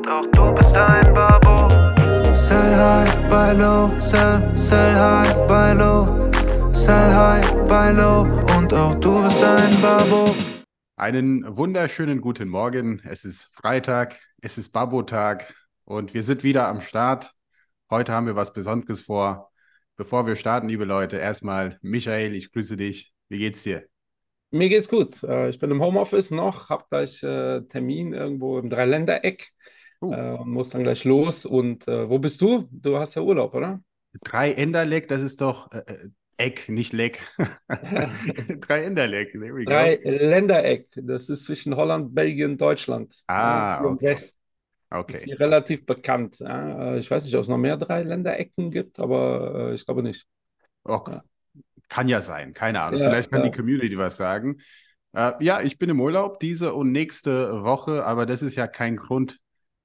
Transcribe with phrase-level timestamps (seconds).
[0.00, 1.68] und auch du bist ein Babo.
[2.34, 6.30] Sell high, buy low, sell, sell high, buy low.
[6.72, 8.22] Sell high, buy low
[8.56, 10.34] und auch du bist ein Babo.
[10.96, 13.02] Einen wunderschönen guten Morgen.
[13.04, 17.32] Es ist Freitag, es ist Babo-Tag und wir sind wieder am Start.
[17.90, 19.50] Heute haben wir was Besonderes vor.
[19.96, 23.12] Bevor wir starten, liebe Leute, erstmal Michael, ich grüße dich.
[23.28, 23.84] Wie geht's dir?
[24.50, 25.22] Mir geht's gut.
[25.24, 29.52] Äh, Ich bin im Homeoffice noch, habe gleich äh, Termin irgendwo im Dreiländereck
[30.02, 30.12] Uh.
[30.12, 31.44] äh, und muss dann gleich los.
[31.46, 32.68] Und äh, wo bist du?
[32.70, 33.82] Du hast ja Urlaub, oder?
[34.24, 37.20] Drei Enderleck, das ist doch äh, äh, Eck, nicht Leck.
[38.60, 39.70] Drei Enderleck, there we go.
[39.70, 40.88] Drei Ländereck.
[40.96, 43.14] Das ist zwischen Holland, Belgien, Deutschland.
[43.28, 44.06] Ah, hier im okay.
[44.06, 44.24] West.
[44.32, 44.36] Ist
[44.92, 45.24] Okay.
[45.24, 46.38] hier relativ bekannt.
[46.40, 49.84] Ja, Äh, Ich weiß nicht, ob es noch mehr drei Länderecken gibt, aber äh, ich
[49.84, 50.26] glaube nicht.
[50.84, 51.12] Okay.
[51.12, 51.22] Ja.
[51.88, 53.00] Kann ja sein, keine Ahnung.
[53.00, 54.58] Ja, Vielleicht kann die Community was sagen.
[55.12, 58.96] Äh, ja, ich bin im Urlaub diese und nächste Woche, aber das ist ja kein
[58.96, 59.38] Grund.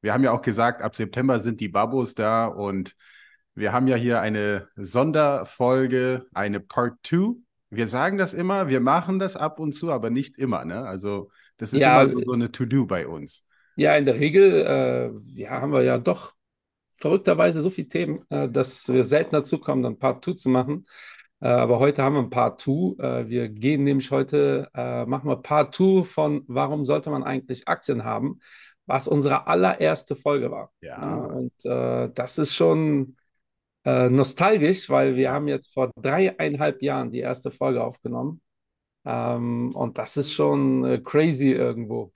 [0.05, 2.95] Wir haben ja auch gesagt, ab September sind die Babos da und
[3.55, 7.43] wir haben ja hier eine Sonderfolge, eine Part 2.
[7.71, 10.85] Wir sagen das immer, wir machen das ab und zu, aber nicht immer, ne?
[10.85, 13.43] Also, das ist Ja, immer so, so eine To-Do bei uns.
[13.75, 16.33] Ja, in der Regel äh, ja, haben wir ja doch
[16.97, 20.87] verrückterweise so viele Themen, äh, dass wir selten dazu kommen, dann Part 2 zu machen.
[21.41, 22.95] Äh, aber heute haben wir ein Part 2.
[22.99, 27.67] Äh, wir gehen nämlich heute, äh, machen wir Part 2 von Warum sollte man eigentlich
[27.67, 28.39] Aktien haben,
[28.85, 30.71] was unsere allererste Folge war.
[30.81, 31.01] Ja.
[31.01, 33.17] Ja, und äh, das ist schon
[33.85, 38.41] äh, nostalgisch, weil wir haben jetzt vor dreieinhalb Jahren die erste Folge aufgenommen.
[39.05, 42.11] Ähm, und das ist schon äh, crazy irgendwo.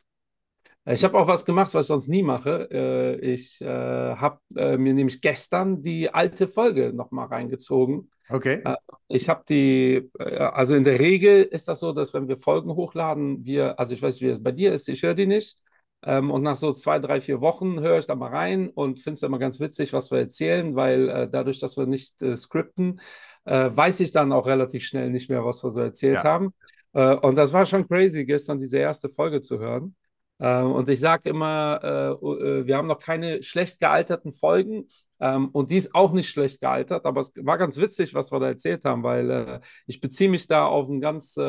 [0.85, 2.67] Ich habe auch was gemacht, was ich sonst nie mache.
[2.71, 8.09] Äh, Ich äh, habe äh, mir nämlich gestern die alte Folge nochmal reingezogen.
[8.29, 8.61] Okay.
[8.63, 8.75] Äh,
[9.07, 12.71] Ich habe die, äh, also in der Regel ist das so, dass wenn wir Folgen
[12.73, 15.57] hochladen, wir, also ich weiß nicht, wie es bei dir ist, ich höre die nicht.
[16.03, 19.15] Ähm, Und nach so zwei, drei, vier Wochen höre ich da mal rein und finde
[19.15, 23.01] es immer ganz witzig, was wir erzählen, weil äh, dadurch, dass wir nicht äh, skripten,
[23.45, 26.23] äh, weiß ich dann auch relativ schnell nicht mehr, was wir so erzählt Ja.
[26.23, 26.53] haben.
[26.93, 29.95] Äh, Und das war schon crazy, gestern diese erste Folge zu hören.
[30.39, 34.87] Äh, Und ich sage immer, äh, äh, wir haben noch keine schlecht gealterten Folgen.
[35.19, 38.39] Ähm, Und die ist auch nicht schlecht gealtert, aber es war ganz witzig, was wir
[38.39, 41.43] da erzählt haben, weil äh, ich beziehe mich da auf eine ganz äh,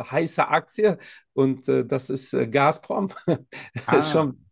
[0.00, 0.98] äh, heiße Aktie
[1.32, 3.08] und äh, das ist äh, Gazprom.
[3.86, 3.96] Ah.
[3.98, 4.44] Ist schon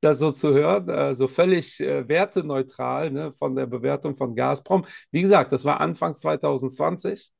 [0.00, 4.86] das so zu hören, äh, so völlig äh, werteneutral ne, von der Bewertung von Gazprom.
[5.10, 7.30] Wie gesagt, das war Anfang 2020.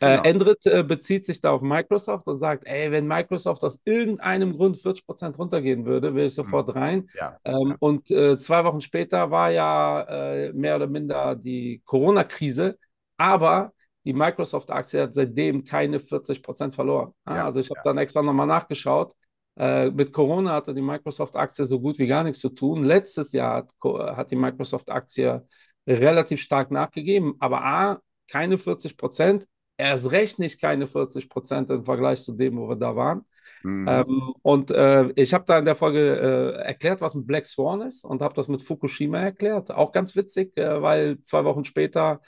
[0.00, 0.22] Äh, Genau.
[0.22, 4.76] Endrit äh, bezieht sich da auf Microsoft und sagt, ey, wenn Microsoft aus irgendeinem Grund
[4.76, 7.08] 40% runtergehen würde, will ich sofort rein.
[7.14, 7.38] Ja.
[7.44, 7.76] Ähm, ja.
[7.78, 12.78] Und äh, zwei Wochen später war ja äh, mehr oder minder die Corona-Krise,
[13.16, 13.72] aber
[14.04, 17.12] die Microsoft-Aktie hat seitdem keine 40% verloren.
[17.26, 19.14] Ja, also ich habe dann extra nochmal nachgeschaut.
[19.56, 22.84] Äh, mit Corona hatte die Microsoft-Aktie so gut wie gar nichts zu tun.
[22.84, 25.46] Letztes Jahr hat, hat die Microsoft-Aktie
[25.86, 32.32] relativ stark nachgegeben, aber A, keine 40%, erst recht nicht keine 40% im Vergleich zu
[32.32, 33.24] dem, wo wir da waren.
[33.62, 33.88] Mhm.
[33.88, 37.82] Ähm, und äh, ich habe da in der Folge äh, erklärt, was ein Black Swan
[37.82, 39.70] ist und habe das mit Fukushima erklärt.
[39.70, 42.20] Auch ganz witzig, äh, weil zwei Wochen später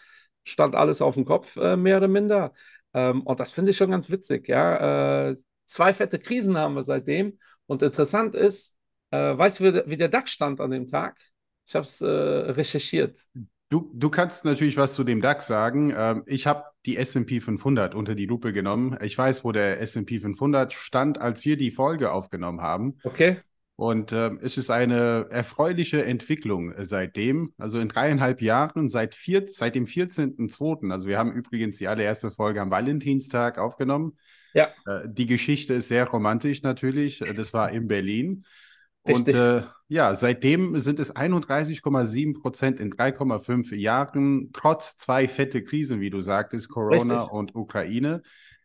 [0.45, 2.53] stand alles auf dem Kopf, äh, mehr oder minder.
[2.95, 4.49] Ähm, und das finde ich schon ganz witzig.
[4.49, 5.31] Ja?
[5.31, 5.37] Äh,
[5.67, 7.39] zwei fette Krisen haben wir seitdem.
[7.67, 8.75] Und interessant ist,
[9.11, 11.19] äh, weißt du, wie, der- DAX stand an dem Tag?
[11.67, 13.19] Ich habe es recherchiert.
[13.69, 15.93] Du, du kannst natürlich was zu dem DAX sagen.
[15.97, 18.97] Ähm, ich habe die S&P 500 unter die Lupe genommen.
[19.03, 22.99] Ich weiß, wo der S&P 500 stand, als wir die Folge aufgenommen haben.
[23.03, 23.39] Okay?
[23.75, 27.53] Und ähm, es ist eine erfreuliche Entwicklung äh, seitdem.
[27.59, 30.91] Also in dreieinhalb Jahren, seit, vier, seit dem 14.02.
[30.91, 34.17] Also wir haben übrigens die allererste Folge am Valentinstag aufgenommen.
[34.55, 34.69] Ja.
[34.87, 37.21] Äh, die Geschichte ist sehr romantisch natürlich.
[37.21, 38.45] Äh, Das war in Berlin.
[39.15, 46.01] Und äh, ja, seitdem sind es 31,7 Prozent in 3,5 Jahren, trotz zwei fette Krisen,
[46.01, 47.33] wie du sagtest, Corona Richtig.
[47.33, 48.23] und Ukraine.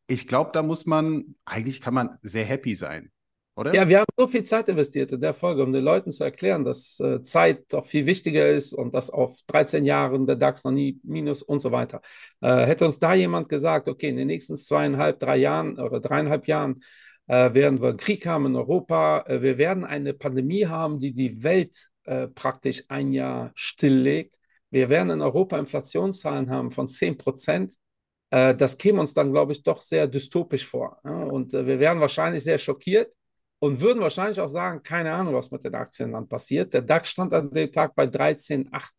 [0.08, 3.12] Ich glaube, da muss man, eigentlich kann man sehr happy sein,
[3.56, 3.74] oder?
[3.76, 6.66] Ja, wir haben so viel Zeit investiert in der Folge, um den Leuten zu erklären,
[6.66, 10.72] dass äh, Zeit doch viel wichtiger ist und dass auf 13 Jahren der DAX noch
[10.72, 12.02] nie minus und so weiter.
[12.42, 16.48] Äh, hätte uns da jemand gesagt, okay, in den nächsten zweieinhalb, drei Jahren oder dreieinhalb
[16.48, 16.82] Jahren
[17.32, 21.14] äh, werden wir einen Krieg haben in Europa, äh, wir werden eine Pandemie haben, die
[21.14, 24.36] die Welt äh, praktisch ein Jahr stilllegt.
[24.70, 27.74] Wir werden in Europa Inflationszahlen haben von 10 Prozent.
[28.30, 31.04] Das käme uns dann, glaube ich, doch sehr dystopisch vor.
[31.04, 33.12] Und wir wären wahrscheinlich sehr schockiert
[33.60, 36.74] und würden wahrscheinlich auch sagen, keine Ahnung, was mit den Aktien dann passiert.
[36.74, 38.90] Der DAX stand an dem Tag bei 13,8.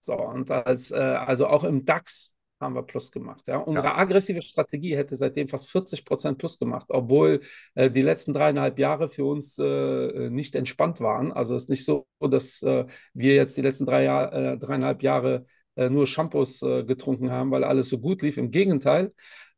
[0.00, 3.44] So, und als, also auch im DAX haben wir Plus gemacht.
[3.46, 3.58] Ja?
[3.58, 3.96] Unsere ja.
[3.96, 7.40] aggressive Strategie hätte seitdem fast 40 Prozent Plus gemacht, obwohl
[7.74, 11.32] äh, die letzten dreieinhalb Jahre für uns äh, nicht entspannt waren.
[11.32, 15.02] Also es ist nicht so, dass äh, wir jetzt die letzten drei Jahr, äh, dreieinhalb
[15.02, 15.46] Jahre
[15.76, 18.36] äh, nur Shampoos äh, getrunken haben, weil alles so gut lief.
[18.36, 19.12] Im Gegenteil.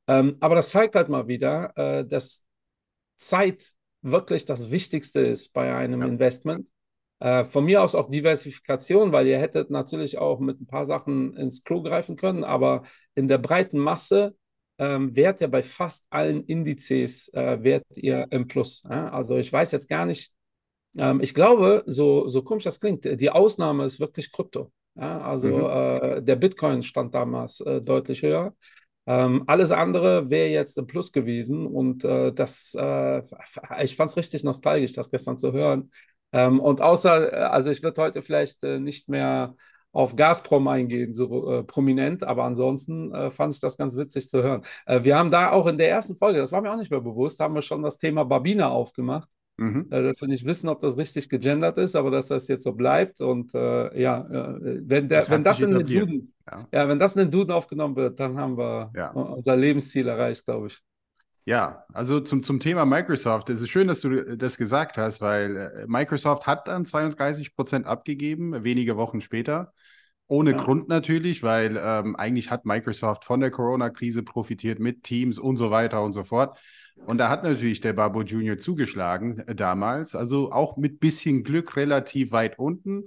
[0.06, 2.42] Ähm, aber das zeigt halt mal wieder, dass
[3.18, 6.08] Zeit wirklich das Wichtigste ist bei einem ja.
[6.08, 6.66] Investment.
[7.20, 11.36] Äh, von mir aus auch Diversifikation, weil ihr hättet natürlich auch mit ein paar Sachen
[11.36, 12.82] ins Klo greifen können, aber
[13.14, 14.34] in der breiten Masse
[14.78, 18.82] ähm, wärt ihr bei fast allen Indizes, äh, wärt ihr im Plus.
[18.88, 19.10] Ja?
[19.10, 20.32] Also ich weiß jetzt gar nicht,
[20.96, 24.72] ähm, ich glaube, so, so komisch das klingt, die Ausnahme ist wirklich Krypto.
[24.94, 25.20] Ja?
[25.20, 25.64] Also mhm.
[25.64, 28.54] äh, der Bitcoin stand damals äh, deutlich höher.
[29.06, 33.22] Ähm, alles andere wäre jetzt im Plus gewesen und äh, das, äh,
[33.82, 35.90] ich fand es richtig nostalgisch, das gestern zu hören,
[36.32, 39.54] ähm, und außer, äh, also ich würde heute vielleicht äh, nicht mehr
[39.92, 44.42] auf Gazprom eingehen, so äh, prominent, aber ansonsten äh, fand ich das ganz witzig zu
[44.42, 44.62] hören.
[44.86, 47.00] Äh, wir haben da auch in der ersten Folge, das war mir auch nicht mehr
[47.00, 49.28] bewusst, haben wir schon das Thema Babina aufgemacht.
[49.56, 49.88] Mhm.
[49.90, 52.72] Äh, dass wir nicht wissen, ob das richtig gegendert ist, aber dass das jetzt so
[52.72, 53.20] bleibt.
[53.20, 56.68] Und ja, wenn, der, das wenn das in den Duden, ja.
[56.72, 56.88] ja.
[56.88, 59.10] wenn das in den Duden aufgenommen wird, dann haben wir ja.
[59.10, 60.80] unser Lebensziel erreicht, glaube ich.
[61.50, 63.50] Ja, also zum, zum Thema Microsoft.
[63.50, 67.86] Es ist schön, dass du das gesagt hast, weil äh, Microsoft hat dann 32 Prozent
[67.86, 69.72] abgegeben, wenige Wochen später.
[70.28, 70.56] Ohne ja.
[70.56, 75.72] Grund natürlich, weil ähm, eigentlich hat Microsoft von der Corona-Krise profitiert mit Teams und so
[75.72, 76.56] weiter und so fort.
[77.06, 80.14] Und da hat natürlich der Babo Junior zugeschlagen äh, damals.
[80.14, 83.06] Also auch mit bisschen Glück relativ weit unten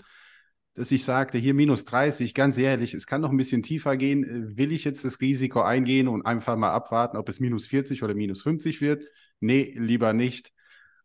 [0.75, 4.23] dass ich sagte, hier minus 30, ganz ehrlich, es kann noch ein bisschen tiefer gehen.
[4.23, 8.03] Äh, will ich jetzt das Risiko eingehen und einfach mal abwarten, ob es minus 40
[8.03, 9.05] oder minus 50 wird?
[9.39, 10.51] Nee, lieber nicht.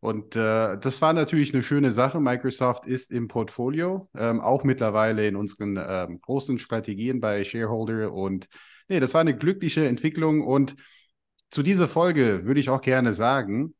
[0.00, 2.20] Und äh, das war natürlich eine schöne Sache.
[2.20, 8.12] Microsoft ist im Portfolio, ähm, auch mittlerweile in unseren ähm, großen Strategien bei Shareholder.
[8.12, 8.48] Und
[8.88, 10.46] nee, das war eine glückliche Entwicklung.
[10.46, 10.76] Und
[11.50, 13.74] zu dieser Folge würde ich auch gerne sagen,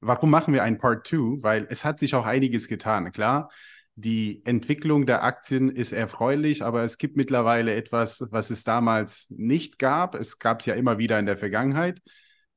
[0.00, 1.42] warum machen wir ein Part 2?
[1.42, 3.10] Weil es hat sich auch einiges getan.
[3.10, 3.50] Klar,
[3.96, 9.78] die Entwicklung der Aktien ist erfreulich, aber es gibt mittlerweile etwas, was es damals nicht
[9.78, 10.14] gab.
[10.16, 12.00] Es gab es ja immer wieder in der Vergangenheit.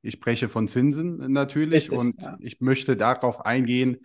[0.02, 2.36] Ich spreche von Zinsen natürlich Richtig, und ja.
[2.40, 3.98] ich möchte darauf eingehen,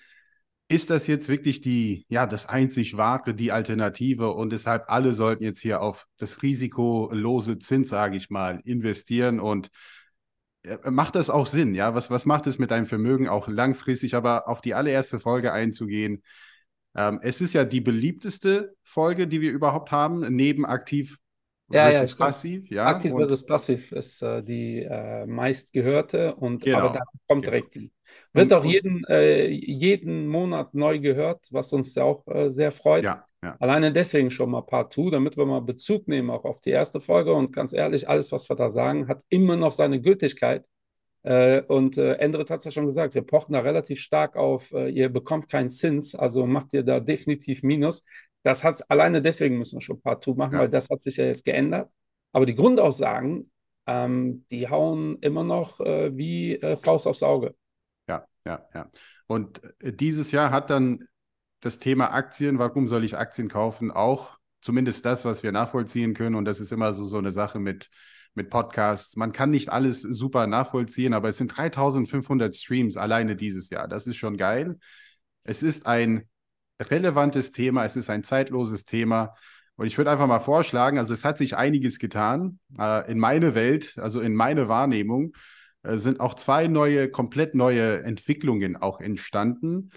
[0.67, 5.43] ist das jetzt wirklich die, ja, das einzig wahre, die Alternative und deshalb alle sollten
[5.43, 9.69] jetzt hier auf das risikolose Zins, sage ich mal, investieren und
[10.63, 11.95] äh, macht das auch Sinn, ja?
[11.95, 16.23] Was, was macht es mit deinem Vermögen auch langfristig, aber auf die allererste Folge einzugehen,
[16.95, 21.17] ähm, es ist ja die beliebteste Folge, die wir überhaupt haben, neben aktiv
[21.69, 22.69] ja, versus ja, passiv.
[22.69, 27.51] Ja, aktiv versus passiv ist äh, die äh, meistgehörte und genau, aber da kommt genau.
[27.51, 27.91] direkt die.
[28.33, 32.71] Wird und, auch jeden, äh, jeden Monat neu gehört, was uns ja auch äh, sehr
[32.71, 33.05] freut.
[33.05, 33.55] Ja, ja.
[33.59, 37.01] Alleine deswegen schon mal Part 2, damit wir mal Bezug nehmen auch auf die erste
[37.01, 37.33] Folge.
[37.33, 40.65] Und ganz ehrlich, alles, was wir da sagen, hat immer noch seine Gültigkeit.
[41.23, 44.71] Äh, und äh, Endrit hat es ja schon gesagt, wir pochten da relativ stark auf,
[44.73, 48.03] äh, ihr bekommt keinen Zins, also macht ihr da definitiv Minus.
[48.43, 50.59] Das hat alleine deswegen müssen wir schon ein paar Tour machen, ja.
[50.59, 51.89] weil das hat sich ja jetzt geändert.
[52.33, 53.51] Aber die Grundaussagen,
[53.87, 57.55] ähm, die hauen immer noch äh, wie äh, Faust aufs Auge.
[58.09, 58.89] Ja, ja, ja.
[59.27, 61.07] Und äh, dieses Jahr hat dann
[61.61, 66.35] das Thema Aktien, warum soll ich Aktien kaufen, auch zumindest das, was wir nachvollziehen können.
[66.35, 67.89] Und das ist immer so, so eine Sache mit
[68.35, 69.15] mit Podcasts.
[69.15, 73.87] Man kann nicht alles super nachvollziehen, aber es sind 3500 Streams alleine dieses Jahr.
[73.87, 74.77] Das ist schon geil.
[75.43, 76.27] Es ist ein
[76.81, 79.35] relevantes Thema, es ist ein zeitloses Thema.
[79.75, 82.59] Und ich würde einfach mal vorschlagen, also es hat sich einiges getan.
[82.77, 85.33] Äh, in meine Welt, also in meine Wahrnehmung,
[85.83, 89.91] äh, sind auch zwei neue, komplett neue Entwicklungen auch entstanden.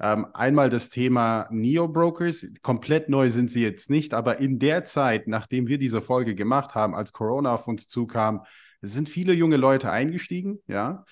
[0.00, 2.46] Ähm, einmal das Thema Neo-Brokers.
[2.62, 6.74] Komplett neu sind sie jetzt nicht, aber in der Zeit, nachdem wir diese Folge gemacht
[6.74, 8.44] haben, als Corona auf uns zukam,
[8.80, 11.04] sind viele junge Leute eingestiegen, ja.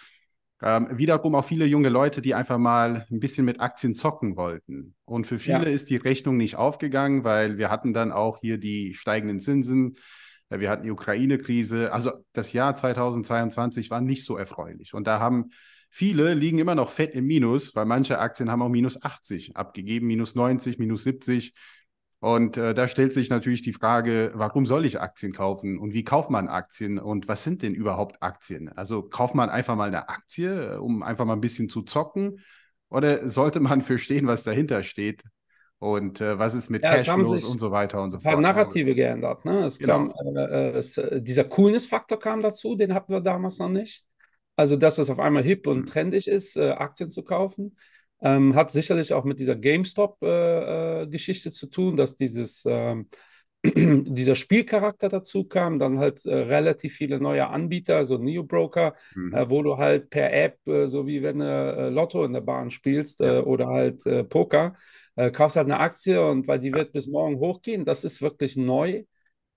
[0.62, 4.94] Ähm, wiederum auch viele junge Leute, die einfach mal ein bisschen mit Aktien zocken wollten.
[5.04, 5.74] Und für viele ja.
[5.74, 9.98] ist die Rechnung nicht aufgegangen, weil wir hatten dann auch hier die steigenden Zinsen,
[10.48, 11.92] äh, wir hatten die Ukraine-Krise.
[11.92, 14.94] Also das Jahr 2022 war nicht so erfreulich.
[14.94, 15.50] Und da haben
[15.96, 20.06] Viele liegen immer noch fett im Minus, weil manche Aktien haben auch minus 80 abgegeben,
[20.06, 21.54] minus 90, minus 70.
[22.20, 26.04] Und äh, da stellt sich natürlich die Frage, warum soll ich Aktien kaufen und wie
[26.04, 28.68] kauft man Aktien und was sind denn überhaupt Aktien?
[28.76, 32.40] Also kauft man einfach mal eine Aktie, äh, um einfach mal ein bisschen zu zocken
[32.90, 35.22] oder sollte man verstehen, was dahinter steht
[35.78, 38.38] und äh, was ist mit ja, Cashflows und so weiter und so fort.
[38.38, 39.46] Narrative geändert.
[39.46, 39.64] Ne?
[39.64, 40.08] Es genau.
[40.08, 44.04] kam, äh, äh es, äh, dieser Coolness-Faktor kam dazu, den hatten wir damals noch nicht.
[44.56, 45.86] Also, dass es auf einmal hip und mhm.
[45.86, 47.76] trendig ist, äh, Aktien zu kaufen,
[48.22, 53.08] ähm, hat sicherlich auch mit dieser GameStop-Geschichte äh, äh, zu tun, dass dieses, ähm,
[53.64, 59.34] dieser Spielcharakter dazu kam, dann halt äh, relativ viele neue Anbieter, so Neo-Broker, Mhm.
[59.34, 62.70] äh, wo du halt per App, äh, so wie wenn du Lotto in der Bahn
[62.70, 64.74] spielst äh, oder halt Poker,
[65.32, 69.04] kaufst halt eine Aktie und weil die wird bis morgen hochgehen, das ist wirklich neu.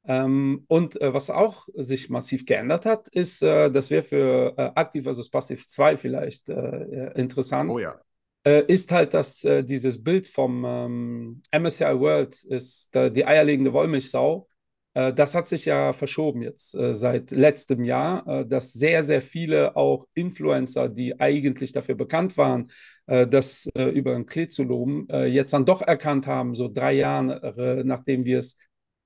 [0.06, 4.62] Ähm, und äh, was auch sich massiv geändert hat, ist, äh, das wäre für äh,
[4.76, 8.00] Aktiv versus Passiv 2 vielleicht äh, äh, interessant Oh ja.
[8.44, 14.48] äh, ist halt, dass dieses Bild vom ähm, MSCI World ist die eierlegende Wollmilchsau.
[14.94, 20.90] Das hat sich ja verschoben jetzt seit letztem Jahr, dass sehr, sehr viele auch Influencer,
[20.90, 22.72] die eigentlich dafür bekannt waren,
[23.06, 28.26] das über den Klee zu loben, jetzt dann doch erkannt haben, so drei Jahre nachdem
[28.26, 28.58] wir es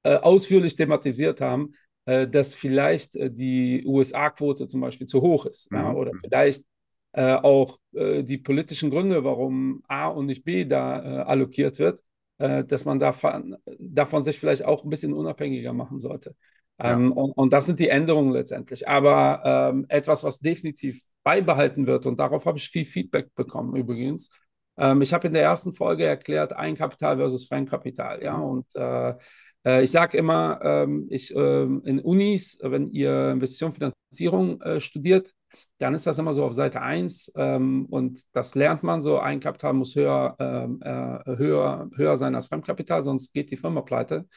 [0.09, 1.73] ausführlich thematisiert haben,
[2.05, 5.71] äh, dass vielleicht äh, die USA-Quote zum Beispiel zu hoch ist.
[5.71, 5.95] Ja, Mhm.
[5.95, 6.65] oder vielleicht
[7.13, 12.01] äh, auch äh, die politischen Gründe, warum A und nicht B da äh, allokiert wird,
[12.39, 16.35] äh, dass man davon, davon sich vielleicht auch ein bisschen unabhängiger machen sollte.
[16.81, 16.93] Ja.
[16.93, 18.87] Ähm, und, und das sind die Änderungen letztendlich.
[18.87, 24.29] Aber ähm, etwas, was definitiv beibehalten wird, und darauf habe ich viel Feedback bekommen übrigens.
[24.77, 28.23] Ähm, ich habe in der ersten Folge erklärt, Eigenkapital versus Fremdkapital.
[28.23, 29.15] Ja, und äh, äh,
[29.65, 35.33] ich sage immer, ähm, ich, ähm, in Unis, wenn ihr Investition, Finanzierung äh, studiert,
[35.77, 39.73] dann ist das immer so auf Seite 1 ähm, und das lernt man so, Eigenkapital
[39.73, 44.27] muss höher, äh, höher, höher sein als Fremdkapital, sonst geht die Firma pleite.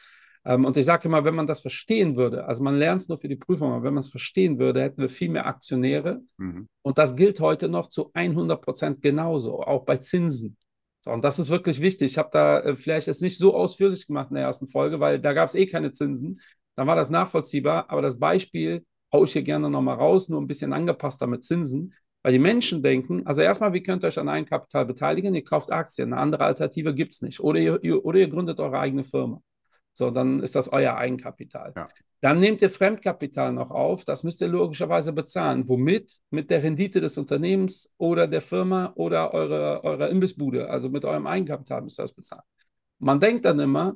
[0.43, 3.27] Und ich sage immer, wenn man das verstehen würde, also man lernt es nur für
[3.27, 6.69] die Prüfung, aber wenn man es verstehen würde, hätten wir viel mehr Aktionäre Mhm.
[6.83, 10.55] und das gilt heute noch zu 100 Prozent genauso, auch bei Zinsen.
[11.01, 12.11] So, und das ist wirklich wichtig.
[12.11, 15.19] Ich habe da äh, vielleicht jetzt nicht so ausführlich gemacht in der ersten Folge, weil
[15.19, 16.41] da gab es eh keine Zinsen.
[16.75, 20.47] Dann war das nachvollziehbar, aber das Beispiel haue ich hier gerne nochmal raus, nur ein
[20.47, 21.93] bisschen angepasster mit Zinsen.
[22.23, 25.33] Weil die Menschen denken, also erstmal, wie könnt ihr euch an Eigenkapital beteiligen?
[25.33, 27.39] Ihr kauft Aktien, eine andere Alternative gibt es nicht.
[27.39, 29.41] Oder ihr, ihr, oder ihr gründet eure eigene Firma.
[29.97, 31.73] So, dann ist das euer Eigenkapital.
[31.75, 31.87] Ja.
[32.21, 35.67] Dann nehmt ihr Fremdkapital noch auf, das müsst ihr logischerweise bezahlen.
[35.67, 36.19] Womit?
[36.29, 41.25] Mit der Rendite des Unternehmens oder der Firma oder eurer, eurer Imbissbude, also mit eurem
[41.25, 42.43] Eigenkapital müsst ihr das bezahlen.
[42.99, 43.95] Man denkt dann immer,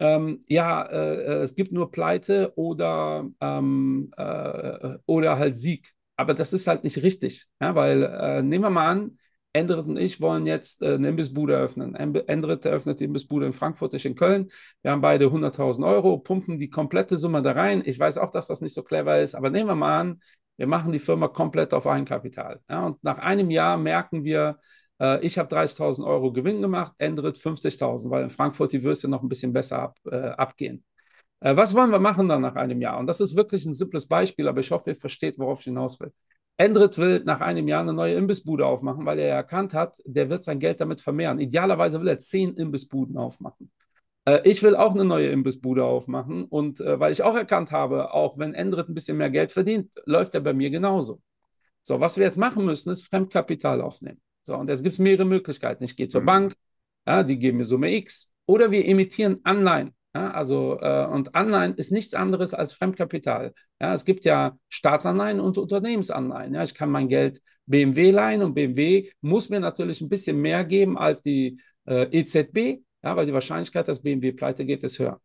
[0.00, 5.92] ähm, ja, äh, es gibt nur Pleite oder, ähm, äh, oder halt Sieg.
[6.16, 9.18] Aber das ist halt nicht richtig, ja, weil äh, nehmen wir mal an,
[9.56, 11.94] Endrit und ich wollen jetzt äh, eine Imbissbude eröffnen.
[11.94, 14.48] Endrit eröffnet die Imbissbude in Frankfurt, ich in Köln.
[14.82, 17.82] Wir haben beide 100.000 Euro, pumpen die komplette Summe da rein.
[17.84, 20.20] Ich weiß auch, dass das nicht so clever ist, aber nehmen wir mal an,
[20.56, 22.60] wir machen die Firma komplett auf Eigenkapital.
[22.68, 24.58] Ja, und nach einem Jahr merken wir,
[25.00, 29.22] äh, ich habe 30.000 Euro Gewinn gemacht, Endrit 50.000, weil in Frankfurt die Würste noch
[29.22, 30.84] ein bisschen besser ab, äh, abgehen.
[31.40, 32.98] Äh, was wollen wir machen dann nach einem Jahr?
[32.98, 36.00] Und das ist wirklich ein simples Beispiel, aber ich hoffe, ihr versteht, worauf ich hinaus
[36.00, 36.12] will.
[36.58, 40.44] Endrit will nach einem Jahr eine neue Imbissbude aufmachen, weil er erkannt hat, der wird
[40.44, 41.38] sein Geld damit vermehren.
[41.38, 43.70] Idealerweise will er zehn Imbissbuden aufmachen.
[44.24, 48.12] Äh, ich will auch eine neue Imbissbude aufmachen und äh, weil ich auch erkannt habe,
[48.12, 51.20] auch wenn Endrit ein bisschen mehr Geld verdient, läuft er bei mir genauso.
[51.82, 54.20] So, was wir jetzt machen müssen, ist Fremdkapital aufnehmen.
[54.42, 55.84] So, und jetzt gibt es mehrere Möglichkeiten.
[55.84, 56.26] Ich gehe zur Mhm.
[56.26, 56.56] Bank,
[57.06, 59.95] ja, die geben mir Summe X, oder wir emittieren Anleihen.
[60.16, 63.52] Ja, also, äh, und Anleihen ist nichts anderes als Fremdkapital.
[63.78, 66.54] Ja, es gibt ja Staatsanleihen und Unternehmensanleihen.
[66.54, 70.64] Ja, ich kann mein Geld BMW leihen und BMW muss mir natürlich ein bisschen mehr
[70.64, 75.20] geben als die äh, EZB, ja, weil die Wahrscheinlichkeit, dass BMW pleite geht, ist höher.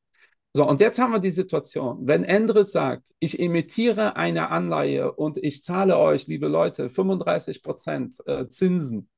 [0.53, 5.37] So, und jetzt haben wir die Situation, wenn Endrit sagt, ich emittiere eine Anleihe und
[5.37, 9.09] ich zahle euch, liebe Leute, 35 Prozent äh, Zinsen.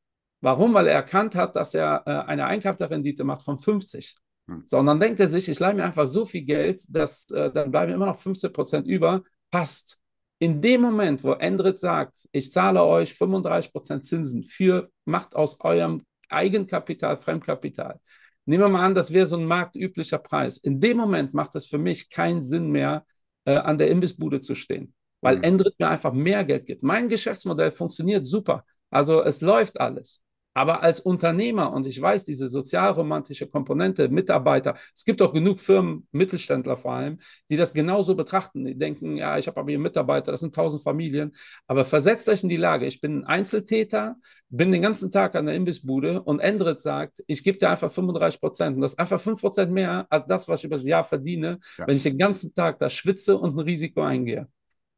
[0.42, 0.76] Warum?
[0.76, 4.18] Weil er erkannt hat, dass er äh, eine Einkapitalrendite macht von 50.
[4.48, 4.64] Hm.
[4.66, 7.52] So, und dann denkt er sich, ich leihe mir einfach so viel Geld, dass äh,
[7.52, 9.24] dann bleiben immer noch 15 Prozent über.
[9.52, 9.98] Passt.
[10.40, 15.60] In dem Moment, wo Endrit sagt, ich zahle euch 35 Prozent Zinsen für, macht aus
[15.62, 18.00] eurem Eigenkapital Fremdkapital.
[18.46, 20.58] Nehmen wir mal an, das wäre so ein marktüblicher Preis.
[20.58, 23.06] In dem Moment macht es für mich keinen Sinn mehr,
[23.46, 25.44] äh, an der Imbissbude zu stehen, weil Mhm.
[25.44, 26.84] Endrit mir einfach mehr Geld gibt.
[26.84, 28.66] Mein Geschäftsmodell funktioniert super.
[28.90, 30.23] Also es läuft alles.
[30.54, 36.08] Aber als Unternehmer, und ich weiß, diese sozialromantische Komponente, Mitarbeiter, es gibt auch genug Firmen,
[36.12, 37.20] Mittelständler vor allem,
[37.50, 38.66] die das genauso betrachten.
[38.66, 41.36] Die denken, ja, ich habe aber hier Mitarbeiter, das sind tausend Familien.
[41.68, 44.16] Aber versetzt euch in die Lage, ich bin ein Einzeltäter,
[44.50, 48.40] bin den ganzen Tag an der Imbissbude und Endrit sagt, ich gebe dir einfach 35
[48.40, 48.76] Prozent.
[48.76, 51.60] Und das ist einfach 5 Prozent mehr als das, was ich über das Jahr verdiene,
[51.78, 51.88] Ja.
[51.88, 54.48] wenn ich den ganzen Tag da schwitze und ein Risiko eingehe.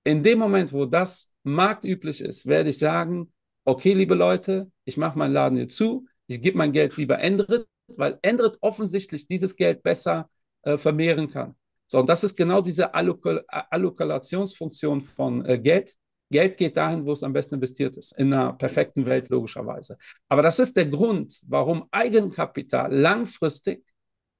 [0.04, 3.32] In dem Moment, wo das marktüblich ist, werde ich sagen,
[3.66, 7.68] okay, liebe Leute, ich mache meinen Laden hier zu, ich gebe mein Geld lieber Endrit,
[7.88, 10.30] weil Endrit offensichtlich dieses Geld besser
[10.64, 11.56] äh, vermehren kann.
[11.88, 15.96] So, und das ist genau diese Allokal Allokalationsfunktion von äh, Geld.
[16.32, 19.98] Geld geht dahin, wo es am besten investiert ist, in einer perfekten Welt logischerweise.
[20.28, 23.86] Aber das ist der Grund, warum Eigenkapital langfristig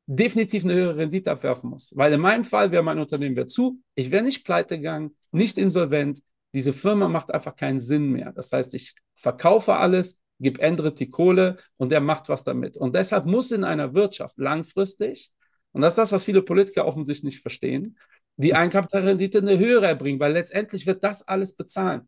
[0.08, 1.94] definitiv eine höhere Rendite abwerfen muss.
[1.96, 5.58] Weil in meinem Fall wäre mein Unternehmen wäre zu, ich wäre nicht pleite gegangen, nicht
[5.58, 6.22] insolvent.
[6.54, 8.32] Diese Firma macht einfach keinen Sinn mehr.
[8.32, 12.78] Das heißt, ich verkaufe alles, gebe Endrit die Kohle und der macht was damit.
[12.78, 15.32] Und deshalb muss in einer Wirtschaft langfristig,
[15.72, 17.98] und das ist das, was viele Politiker offensichtlich nicht verstehen,
[18.38, 22.08] die Eigenkapitalrendite eine höhere erbringen, weil letztendlich wird das alles bezahlen.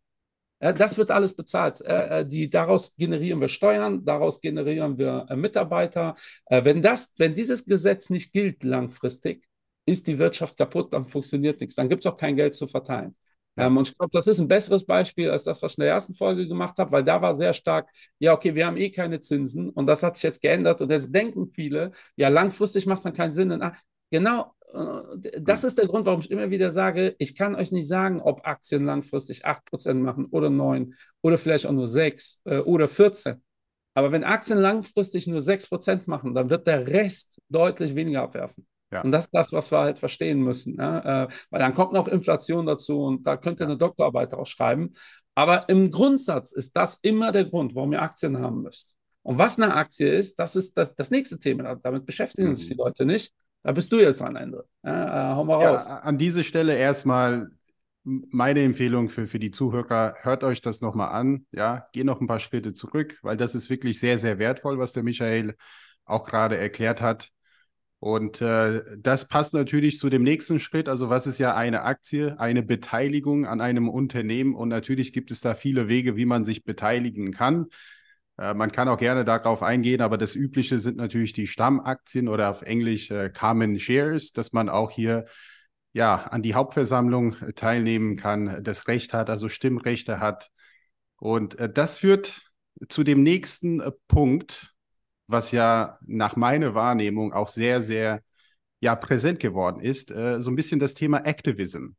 [0.60, 1.82] Das wird alles bezahlt.
[1.82, 6.16] Äh, die, daraus generieren wir Steuern, daraus generieren wir äh, Mitarbeiter.
[6.48, 9.48] Äh, wenn, das, wenn dieses Gesetz nicht gilt langfristig,
[9.86, 11.76] ist die Wirtschaft kaputt, dann funktioniert nichts.
[11.76, 13.16] Dann gibt es auch kein Geld zu verteilen.
[13.58, 13.66] Ja.
[13.66, 15.92] Ähm, und ich glaube, das ist ein besseres Beispiel als das, was ich in der
[15.92, 19.22] ersten Folge gemacht habe, weil da war sehr stark, ja, okay, wir haben eh keine
[19.22, 23.04] Zinsen und das hat sich jetzt geändert und jetzt denken viele, ja, langfristig macht es
[23.04, 23.52] dann keinen Sinn.
[23.52, 23.76] Und, ah,
[24.12, 27.88] genau, äh, das ist der Grund, warum ich immer wieder sage, ich kann euch nicht
[27.88, 32.88] sagen, ob Aktien langfristig 8% machen oder 9 oder vielleicht auch nur 6 äh, oder
[32.90, 33.42] 14.
[33.94, 38.68] Aber wenn Aktien langfristig nur 6% machen, dann wird der Rest deutlich weniger abwerfen.
[38.92, 39.02] Ja.
[39.02, 40.76] Und das ist das, was wir halt verstehen müssen.
[40.78, 41.24] Ja?
[41.24, 44.94] Äh, weil dann kommt noch Inflation dazu und da könnt ihr eine Doktorarbeit auch schreiben.
[45.36, 48.96] Aber im Grundsatz ist das immer der Grund, warum ihr Aktien haben müsst.
[49.22, 51.76] Und was eine Aktie ist, das ist das, das nächste Thema.
[51.76, 52.56] Damit beschäftigen mhm.
[52.56, 53.34] sich die Leute nicht.
[53.64, 54.64] Da bist du jetzt am Ende.
[54.84, 55.86] Ja, äh, hau mal raus.
[55.88, 57.50] Ja, an dieser Stelle erstmal
[58.04, 61.46] meine Empfehlung für, für die Zuhörer, hört euch das nochmal an.
[61.52, 64.94] Ja, geh noch ein paar Schritte zurück, weil das ist wirklich sehr, sehr wertvoll, was
[64.94, 65.56] der Michael
[66.06, 67.30] auch gerade erklärt hat.
[68.00, 70.88] Und äh, das passt natürlich zu dem nächsten Schritt.
[70.88, 72.40] Also, was ist ja eine Aktie?
[72.40, 74.54] Eine Beteiligung an einem Unternehmen.
[74.54, 77.68] Und natürlich gibt es da viele Wege, wie man sich beteiligen kann.
[78.38, 82.50] Äh, man kann auch gerne darauf eingehen, aber das Übliche sind natürlich die Stammaktien oder
[82.52, 85.26] auf Englisch äh, Common Shares, dass man auch hier
[85.94, 90.52] ja an die Hauptversammlung äh, teilnehmen kann, das Recht hat, also Stimmrechte hat.
[91.18, 92.42] Und äh, das führt
[92.90, 94.76] zu dem nächsten Punkt,
[95.28, 98.22] was ja nach meiner Wahrnehmung auch sehr, sehr
[98.80, 101.90] ja, präsent geworden ist, äh, so ein bisschen das Thema Activism.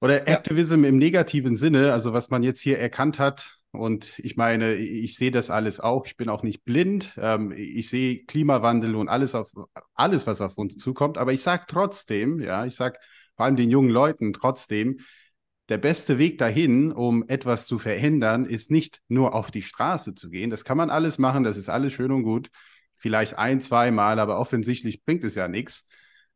[0.00, 0.34] Oder ja.
[0.34, 5.16] Activism im negativen Sinne, also was man jetzt hier erkannt hat, und ich meine, ich
[5.16, 6.06] sehe das alles auch.
[6.06, 7.14] Ich bin auch nicht blind.
[7.18, 9.50] Ähm, ich sehe Klimawandel und alles, auf,
[9.94, 11.18] alles, was auf uns zukommt.
[11.18, 12.98] Aber ich sage trotzdem, ja, ich sage
[13.36, 15.00] vor allem den jungen Leuten trotzdem,
[15.68, 20.30] der beste Weg dahin, um etwas zu verändern, ist nicht nur auf die Straße zu
[20.30, 20.50] gehen.
[20.50, 22.50] Das kann man alles machen, das ist alles schön und gut.
[22.96, 25.86] Vielleicht ein, zwei Mal, aber offensichtlich bringt es ja nichts.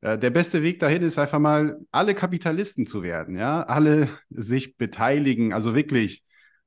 [0.01, 4.77] Äh, der beste Weg dahin ist einfach mal, alle Kapitalisten zu werden, ja, alle sich
[4.77, 6.25] beteiligen, also wirklich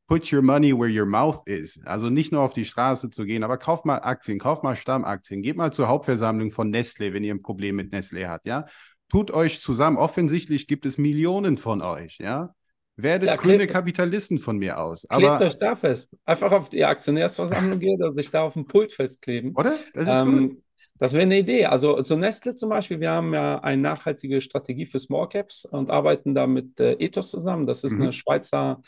[0.08, 1.80] put your money where your mouth is.
[1.86, 5.41] Also nicht nur auf die Straße zu gehen, aber kauf mal Aktien, kauf mal Stammaktien,
[5.41, 8.65] geht mal zur Hauptversammlung von Nestle, wenn ihr ein Problem mit Nestle habt, ja.
[9.12, 9.97] Tut euch zusammen.
[9.97, 12.56] Offensichtlich gibt es Millionen von euch, ja.
[12.95, 15.06] Werdet ja, grüne Kapitalisten von mir aus.
[15.10, 16.15] Aber, klebt euch da fest.
[16.24, 19.54] Einfach auf die Aktionärsversammlung gehen und sich da auf dem Pult festkleben.
[19.58, 19.80] Oder?
[19.93, 20.63] Das ist ähm, gut.
[20.97, 21.65] Das wäre eine Idee.
[21.65, 25.91] Also zu Nestle zum Beispiel, wir haben ja eine nachhaltige Strategie für Small Caps und
[25.91, 27.67] arbeiten da mit äh, Ethos zusammen.
[27.67, 28.04] Das ist mhm.
[28.04, 28.82] eine Schweizer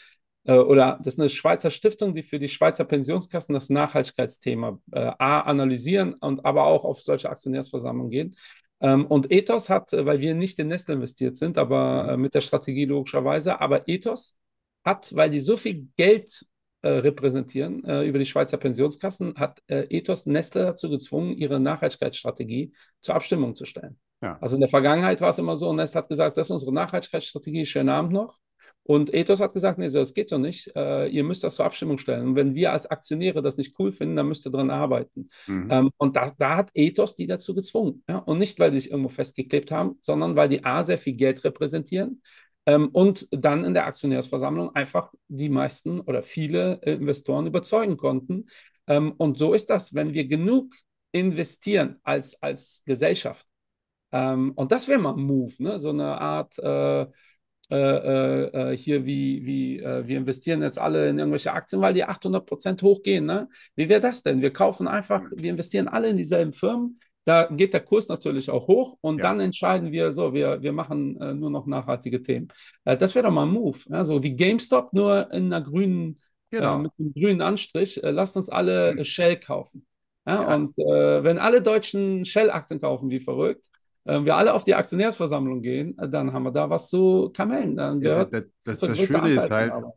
[0.46, 5.12] äh, oder das ist eine Schweizer Stiftung, die für die Schweizer Pensionskassen das Nachhaltigkeitsthema äh,
[5.20, 8.36] A analysieren und aber auch auf solche Aktionärsversammlungen gehen.
[8.84, 12.36] Ähm, und Ethos hat, äh, weil wir nicht in Nestle investiert sind, aber äh, mit
[12.36, 14.36] der Strategie logischerweise, aber Ethos
[14.84, 16.46] hat, weil die so viel Geld
[16.82, 23.16] äh, repräsentieren äh, über die Schweizer Pensionskassen, hat Ethos Nestle dazu gezwungen, ihre Nachhaltigkeitsstrategie zur
[23.16, 23.98] Abstimmung zu stellen.
[24.22, 24.38] Ja.
[24.42, 27.66] Also in der Vergangenheit war es immer so, Nestle hat gesagt, das ist unsere Nachhaltigkeitsstrategie,
[27.66, 28.38] schönen Abend noch.
[28.86, 30.76] Und Ethos hat gesagt, nee, so, das geht so nicht.
[30.76, 32.28] Äh, ihr müsst das zur Abstimmung stellen.
[32.28, 35.30] Und wenn wir als Aktionäre das nicht cool finden, dann müsst ihr dran arbeiten.
[35.48, 35.68] Mhm.
[35.72, 38.04] Ähm, und da, da, hat Ethos die dazu gezwungen.
[38.10, 38.18] Ja?
[38.18, 41.46] Und nicht, weil die sich irgendwo festgeklebt haben, sondern weil die A sehr viel Geld
[41.46, 42.22] repräsentieren
[42.66, 48.48] ähm, und dann in der Aktionärsversammlung einfach die meisten oder viele äh, Investoren überzeugen konnten.
[48.88, 50.74] Ähm, und so ist das, wenn wir genug
[51.14, 53.46] investieren als, als Gesellschaft.
[54.12, 55.80] Ähm, und das wäre mal ein Move, ne?
[55.80, 56.58] so eine Art.
[56.60, 57.08] Äh,
[57.74, 61.96] äh, äh, äh, hier wie, wie äh, wir investieren jetzt alle in irgendwelche Aktien, weil
[61.96, 63.26] die 800 Prozent hochgehen.
[63.26, 63.50] Ne?
[63.76, 64.44] Wie wäre das denn?
[64.44, 67.00] Wir kaufen einfach, wir investieren alle in dieselben Firmen.
[67.26, 69.24] Da geht der Kurs natürlich auch hoch und ja.
[69.24, 72.50] dann entscheiden wir so, wir, wir machen äh, nur noch nachhaltige Themen.
[72.86, 73.80] Äh, das wäre doch mal ein Move.
[73.90, 74.06] Ja?
[74.06, 76.78] So wie GameStop, nur in einer grünen, genau.
[76.78, 78.00] mit einem grünen Anstrich.
[78.04, 79.04] lasst uns alle mhm.
[79.04, 79.88] Shell kaufen.
[80.28, 80.54] Ja?
[80.54, 83.66] Und wenn alle Deutschen Shell-Aktien kaufen, wie verrückt,
[84.06, 87.76] wir alle auf die Aktionärsversammlung gehen, äh, dann haben wir da was zu kamellen.
[87.76, 89.72] Dann gehört ja, das, das, das Schöne ist halt.
[89.72, 89.94] Aber,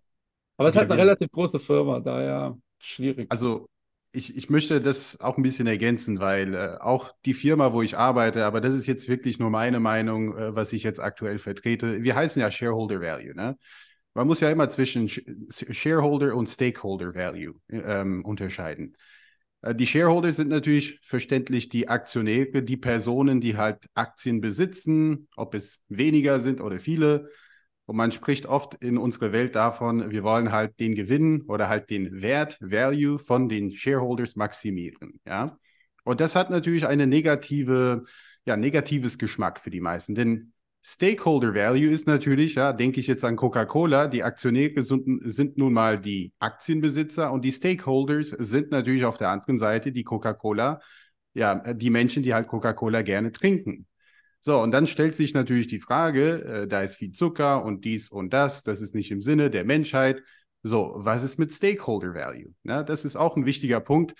[0.56, 3.26] aber es ist halt eine relativ große Firma, daher schwierig.
[3.30, 3.68] Also
[4.12, 7.98] ich, ich möchte das auch ein bisschen ergänzen, weil äh, auch die Firma, wo ich
[7.98, 12.02] arbeite, aber das ist jetzt wirklich nur meine Meinung, äh, was ich jetzt aktuell vertrete.
[12.02, 13.34] Wir heißen ja Shareholder Value.
[13.34, 13.58] Ne?
[14.14, 18.96] Man muss ja immer zwischen Shareholder und Stakeholder Value ähm, unterscheiden.
[19.66, 25.54] Äh, die Shareholder sind natürlich verständlich die Aktionäre, die Personen, die halt Aktien besitzen, ob
[25.54, 27.30] es weniger sind oder viele.
[27.86, 31.88] Und man spricht oft in unserer Welt davon, wir wollen halt den Gewinn oder halt
[31.90, 35.20] den Wert, Value von den Shareholders maximieren.
[35.24, 35.58] Ja.
[36.04, 38.04] Und das hat natürlich eine negative,
[38.44, 40.14] ja, negatives Geschmack für die meisten.
[40.16, 40.52] Denn
[40.88, 45.72] Stakeholder Value ist natürlich, ja, denke ich jetzt an Coca-Cola, die Aktionäre sind, sind, nun
[45.72, 50.80] mal die Aktienbesitzer und die Stakeholders sind natürlich auf der anderen Seite die Coca-Cola,
[51.34, 53.88] ja, die Menschen, die halt Coca-Cola gerne trinken.
[54.40, 58.08] So, und dann stellt sich natürlich die Frage, äh, da ist viel Zucker und dies
[58.08, 60.22] und das, das ist nicht im Sinne der Menschheit.
[60.62, 62.54] So, was ist mit Stakeholder Value?
[62.62, 64.14] Ja, das ist auch ein wichtiger Punkt.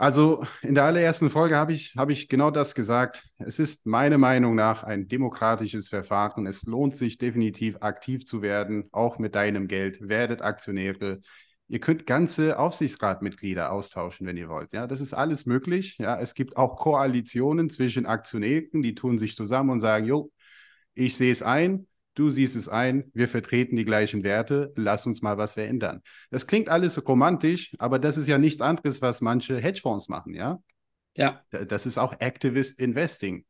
[0.00, 3.28] Also in der allerersten Folge habe ich, hab ich genau das gesagt.
[3.36, 6.46] Es ist meiner Meinung nach ein demokratisches Verfahren.
[6.46, 9.98] Es lohnt sich definitiv aktiv zu werden, auch mit deinem Geld.
[10.00, 11.20] Werdet Aktionäre.
[11.68, 14.72] Ihr könnt ganze Aufsichtsratmitglieder austauschen, wenn ihr wollt.
[14.72, 15.98] Ja, das ist alles möglich.
[15.98, 20.32] Ja, es gibt auch Koalitionen zwischen Aktionären, die tun sich zusammen und sagen, jo,
[20.94, 25.22] ich sehe es ein, du siehst es ein, wir vertreten die gleichen Werte, lass uns
[25.22, 26.02] mal was verändern.
[26.30, 30.58] Das klingt alles romantisch, aber das ist ja nichts anderes, was manche Hedgefonds machen, ja?
[31.16, 31.42] Ja.
[31.50, 33.44] Das ist auch Activist Investing.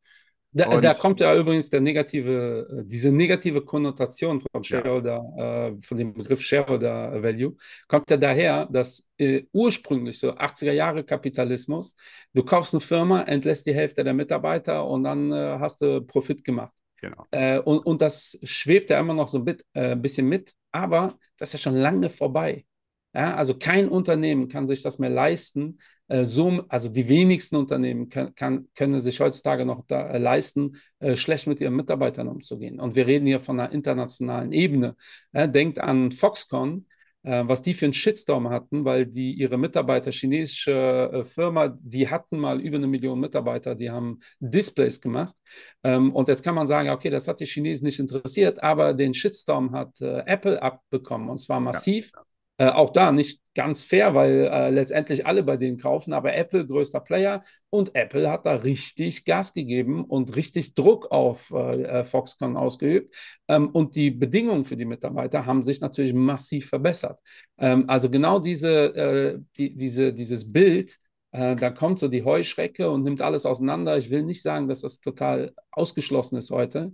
[0.53, 5.67] Da, da, kommt ja übrigens der negative, äh, diese negative Konnotation von Shareholder, ja.
[5.67, 7.55] äh, von dem Begriff Shareholder Value,
[7.87, 11.95] kommt ja daher, dass äh, ursprünglich so 80er Jahre Kapitalismus,
[12.33, 16.43] du kaufst eine Firma, entlässt die Hälfte der Mitarbeiter und dann äh, hast du Profit
[16.43, 16.73] gemacht.
[17.01, 17.25] Genau.
[17.31, 21.49] Äh, und, und das schwebt ja immer noch so ein äh, bisschen mit, aber das
[21.49, 22.65] ist ja schon lange vorbei.
[23.13, 25.79] Ja, also kein Unternehmen kann sich das mehr leisten.
[26.07, 30.77] Äh, so, also die wenigsten Unternehmen kann, kann, können sich heutzutage noch da, äh, leisten,
[30.99, 32.79] äh, schlecht mit ihren Mitarbeitern umzugehen.
[32.79, 34.95] Und wir reden hier von einer internationalen Ebene.
[35.33, 36.85] denkt an Foxconn,
[37.23, 42.09] äh, was die für einen Shitstorm hatten, weil die ihre Mitarbeiter, chinesische äh, Firma, die
[42.09, 45.35] hatten mal über eine Million Mitarbeiter, die haben Displays gemacht.
[45.83, 49.13] Ähm, und jetzt kann man sagen, okay, das hat die Chinesen nicht interessiert, aber den
[49.13, 52.11] Shitstorm hat äh, Apple abbekommen und zwar massiv.
[52.15, 52.23] Ja.
[52.61, 56.67] Äh, auch da nicht ganz fair, weil äh, letztendlich alle bei denen kaufen, aber Apple
[56.67, 62.03] größter Player und Apple hat da richtig Gas gegeben und richtig Druck auf äh, äh,
[62.03, 63.15] Foxconn ausgeübt.
[63.47, 67.19] Ähm, und die Bedingungen für die Mitarbeiter haben sich natürlich massiv verbessert.
[67.57, 70.97] Ähm, also genau diese, äh, die, diese, dieses Bild,
[71.33, 73.97] da kommt so die Heuschrecke und nimmt alles auseinander.
[73.97, 76.93] Ich will nicht sagen, dass das total ausgeschlossen ist heute,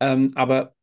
[0.00, 0.74] ähm, aber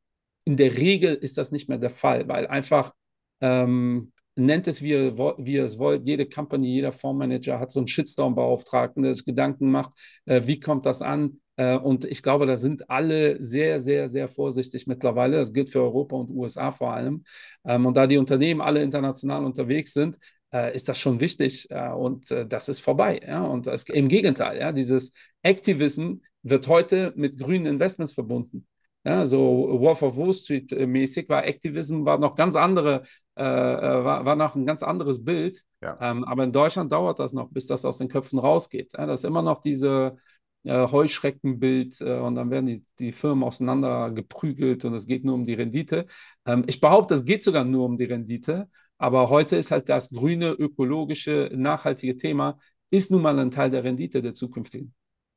[0.46, 2.94] in der Regel ist das nicht mehr der Fall, weil einfach
[3.42, 6.06] ähm, nennt es, wie ihr, wie ihr es wollt.
[6.06, 9.94] Jede Company, jeder Fondsmanager hat so einen Shitstorm-Beauftragten, der sich Gedanken macht,
[10.26, 11.40] äh, wie kommt das an?
[11.56, 15.38] Äh, und ich glaube, da sind alle sehr, sehr, sehr vorsichtig mittlerweile.
[15.38, 17.24] Das gilt für Europa und USA vor allem.
[17.66, 20.18] Ähm, und da die Unternehmen alle international unterwegs sind,
[20.54, 23.20] äh, ist das schon wichtig äh, und äh, das ist vorbei.
[23.26, 23.44] Ja?
[23.44, 24.72] Und das, im Gegenteil, ja?
[24.72, 28.68] dieses Activism wird heute mit grünen Investments verbunden.
[29.06, 33.04] Ja, so Wolf of Wall Street mäßig war Activism war noch ganz andere,
[33.36, 35.64] äh, äh, war, war noch ein ganz anderes Bild.
[35.82, 35.98] Ja.
[36.00, 38.94] Ähm, aber in Deutschland dauert das noch, bis das aus den Köpfen rausgeht.
[38.98, 40.16] Ja, das ist immer noch diese
[40.64, 45.36] äh, Heuschreckenbild äh, und dann werden die, die Firmen auseinander geprügelt und es geht nur
[45.36, 46.06] um die Rendite.
[46.46, 48.70] Ähm, ich behaupte, es geht sogar nur um die Rendite.
[48.98, 52.58] Aber heute ist halt das grüne, ökologische, nachhaltige Thema,
[52.90, 54.94] ist nun mal ein Teil der Rendite der zukünftigen.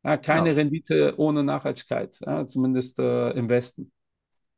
[0.06, 0.56] Ja, keine genau.
[0.56, 3.90] Rendite ohne Nachhaltigkeit, ja, zumindest äh, im Westen.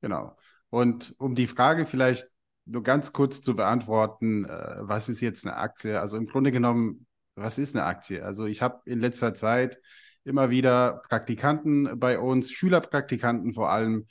[0.03, 0.37] Genau.
[0.69, 2.27] Und um die Frage vielleicht
[2.67, 5.99] nur ganz kurz zu beantworten, äh, was ist jetzt eine Aktie?
[5.99, 8.23] Also im Grunde genommen, was ist eine Aktie?
[8.23, 9.81] Also ich habe in letzter Zeit
[10.23, 14.07] immer wieder Praktikanten bei uns, Schülerpraktikanten vor allem.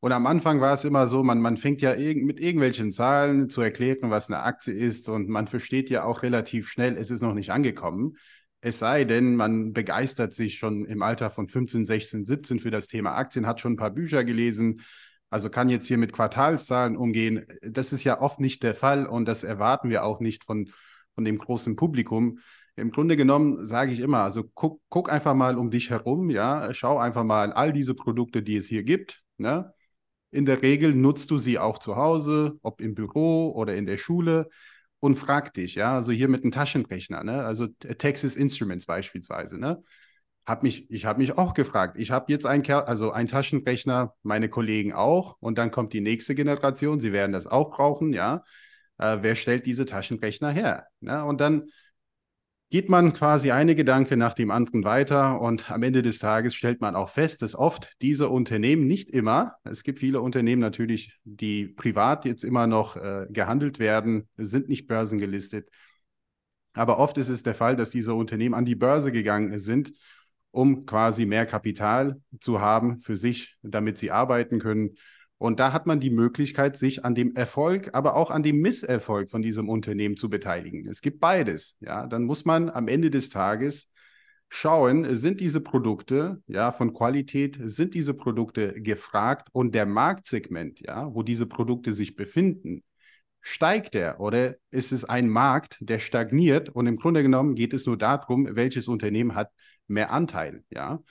[0.00, 3.48] Und am Anfang war es immer so, man, man fängt ja irg mit irgendwelchen Zahlen
[3.48, 5.08] zu erklären, was eine Aktie ist.
[5.08, 8.18] Und man versteht ja auch relativ schnell, es ist noch nicht angekommen.
[8.64, 12.86] Es sei denn, man begeistert sich schon im Alter von 15, 16, 17 für das
[12.86, 14.82] Thema Aktien, hat schon ein paar Bücher gelesen,
[15.30, 17.44] also kann jetzt hier mit Quartalszahlen umgehen.
[17.62, 20.70] Das ist ja oft nicht der Fall und das erwarten wir auch nicht von,
[21.16, 22.38] von dem großen Publikum.
[22.76, 26.72] Im Grunde genommen sage ich immer, also guck, guck einfach mal um dich herum, ja,
[26.72, 29.24] schau einfach mal all diese Produkte, die es hier gibt.
[29.38, 29.74] Ne?
[30.30, 33.96] In der Regel nutzt du sie auch zu Hause, ob im Büro oder in der
[33.96, 34.50] Schule
[35.02, 39.82] und frag dich, ja, also hier mit einem Taschenrechner, ne, also Texas Instruments beispielsweise, ne,
[40.46, 41.96] hab mich, ich habe mich auch gefragt.
[41.98, 46.36] Ich habe jetzt ein, also ein Taschenrechner, meine Kollegen auch, und dann kommt die nächste
[46.36, 48.44] Generation, sie werden das auch brauchen, ja.
[48.98, 50.86] Äh, wer stellt diese Taschenrechner her?
[51.00, 51.24] Ne?
[51.24, 51.68] Und dann
[52.72, 56.80] geht man quasi eine Gedanke nach dem anderen weiter und am Ende des Tages stellt
[56.80, 61.68] man auch fest, dass oft diese Unternehmen, nicht immer, es gibt viele Unternehmen natürlich, die
[61.68, 65.68] privat jetzt immer noch äh, gehandelt werden, sind nicht börsengelistet,
[66.72, 69.92] Aber oft ist es der Fall, dass diese Unternehmen an die Börse gegangen sind,
[70.50, 74.96] um quasi mehr Kapital zu haben für sich, damit sie arbeiten können.
[75.42, 79.28] Und da hat man die Möglichkeit, sich an dem Erfolg, aber auch an dem Misserfolg
[79.28, 80.88] von diesem Unternehmen zu beteiligen.
[80.88, 81.76] Es gibt beides.
[81.80, 83.88] Ja, dann muss man am Ende des Tages
[84.48, 91.12] schauen, sind diese Produkte ja von Qualität, sind diese Produkte gefragt und der Marktsegment, ja,
[91.12, 92.84] wo diese Produkte sich befinden,
[93.40, 97.84] steigt er oder ist es ein Markt, der stagniert und im Grunde genommen geht es
[97.84, 99.50] nur darum, welches Unternehmen hat
[99.88, 101.02] mehr Anteil, ja.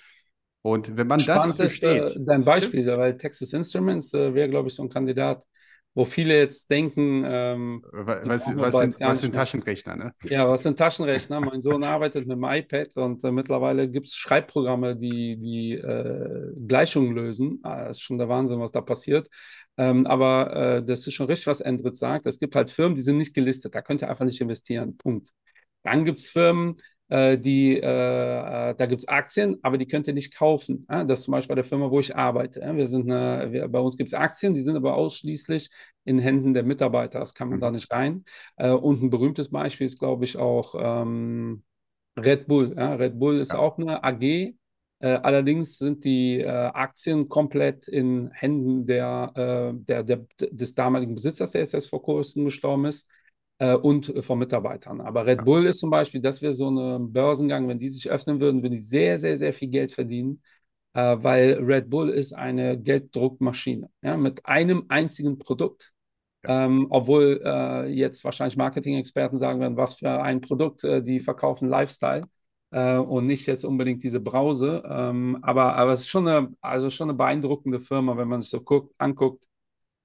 [0.62, 2.04] Und wenn man Spannend das versteht.
[2.04, 5.44] Ist, äh, dein Beispiel, weil Texas Instruments äh, wäre, glaube ich, so ein Kandidat,
[5.94, 9.96] wo viele jetzt denken, ähm, was, was, sind, was sind Taschenrechner?
[9.96, 10.14] Ne?
[10.24, 11.42] Ja, was sind Taschenrechner?
[11.42, 16.54] mein Sohn arbeitet mit dem iPad und äh, mittlerweile gibt es Schreibprogramme, die die äh,
[16.66, 17.60] Gleichungen lösen.
[17.64, 19.28] Ah, das ist schon der Wahnsinn, was da passiert.
[19.78, 22.26] Ähm, aber äh, das ist schon richtig, was Endrit sagt.
[22.26, 23.76] Es gibt halt Firmen, die sind nicht gelistet.
[23.76, 24.96] Da könnt ihr einfach nicht investieren.
[24.98, 25.30] Punkt.
[25.84, 30.08] Dann gibt es Firmen, äh, die, äh, äh, da gibt es Aktien, aber die könnt
[30.08, 30.86] ihr nicht kaufen.
[30.88, 32.62] Das ist zum Beispiel bei der Firma, wo ich arbeite.
[32.76, 35.70] Wir sind eine, wir, bei uns gibt es Aktien, die sind aber ausschließlich
[36.06, 37.20] in Händen der Mitarbeiter.
[37.20, 37.62] Das kann man mhm.
[37.62, 38.24] da nicht rein.
[38.56, 41.64] und ein berühmtes Beispiel ist, glaube ich, auch ähm,
[42.18, 42.74] Red Bull.
[42.78, 44.54] Red Bull ist auch eine AG,
[45.02, 51.16] äh, allerdings sind die äh, Aktien komplett in Händen der, äh, der, der, des damaligen
[51.16, 53.08] Besitzers, der jetzt vor kurzem gestorben ist
[53.62, 55.02] äh, und von Mitarbeitern.
[55.02, 58.40] Aber Red Bull ist zum Beispiel, dass wir so einen Börsengang, wenn die sich öffnen
[58.42, 60.42] würden, würden die sehr, sehr, sehr viel Geld verdienen,
[60.94, 65.94] äh, weil Red Bull ist eine Gelddruckmaschine ja, mit einem einzigen Produkt.
[66.44, 71.70] Ähm, obwohl äh, jetzt wahrscheinlich Marketing-Experten sagen werden, was für ein Produkt, äh, die verkaufen
[71.70, 72.26] Lifestyle
[72.72, 74.82] äh, und nicht jetzt unbedingt diese Brause.
[74.90, 78.50] Ähm, aber, aber es ist schon eine, also schon eine beeindruckende Firma, wenn man sich
[78.50, 79.46] so guckt, anguckt,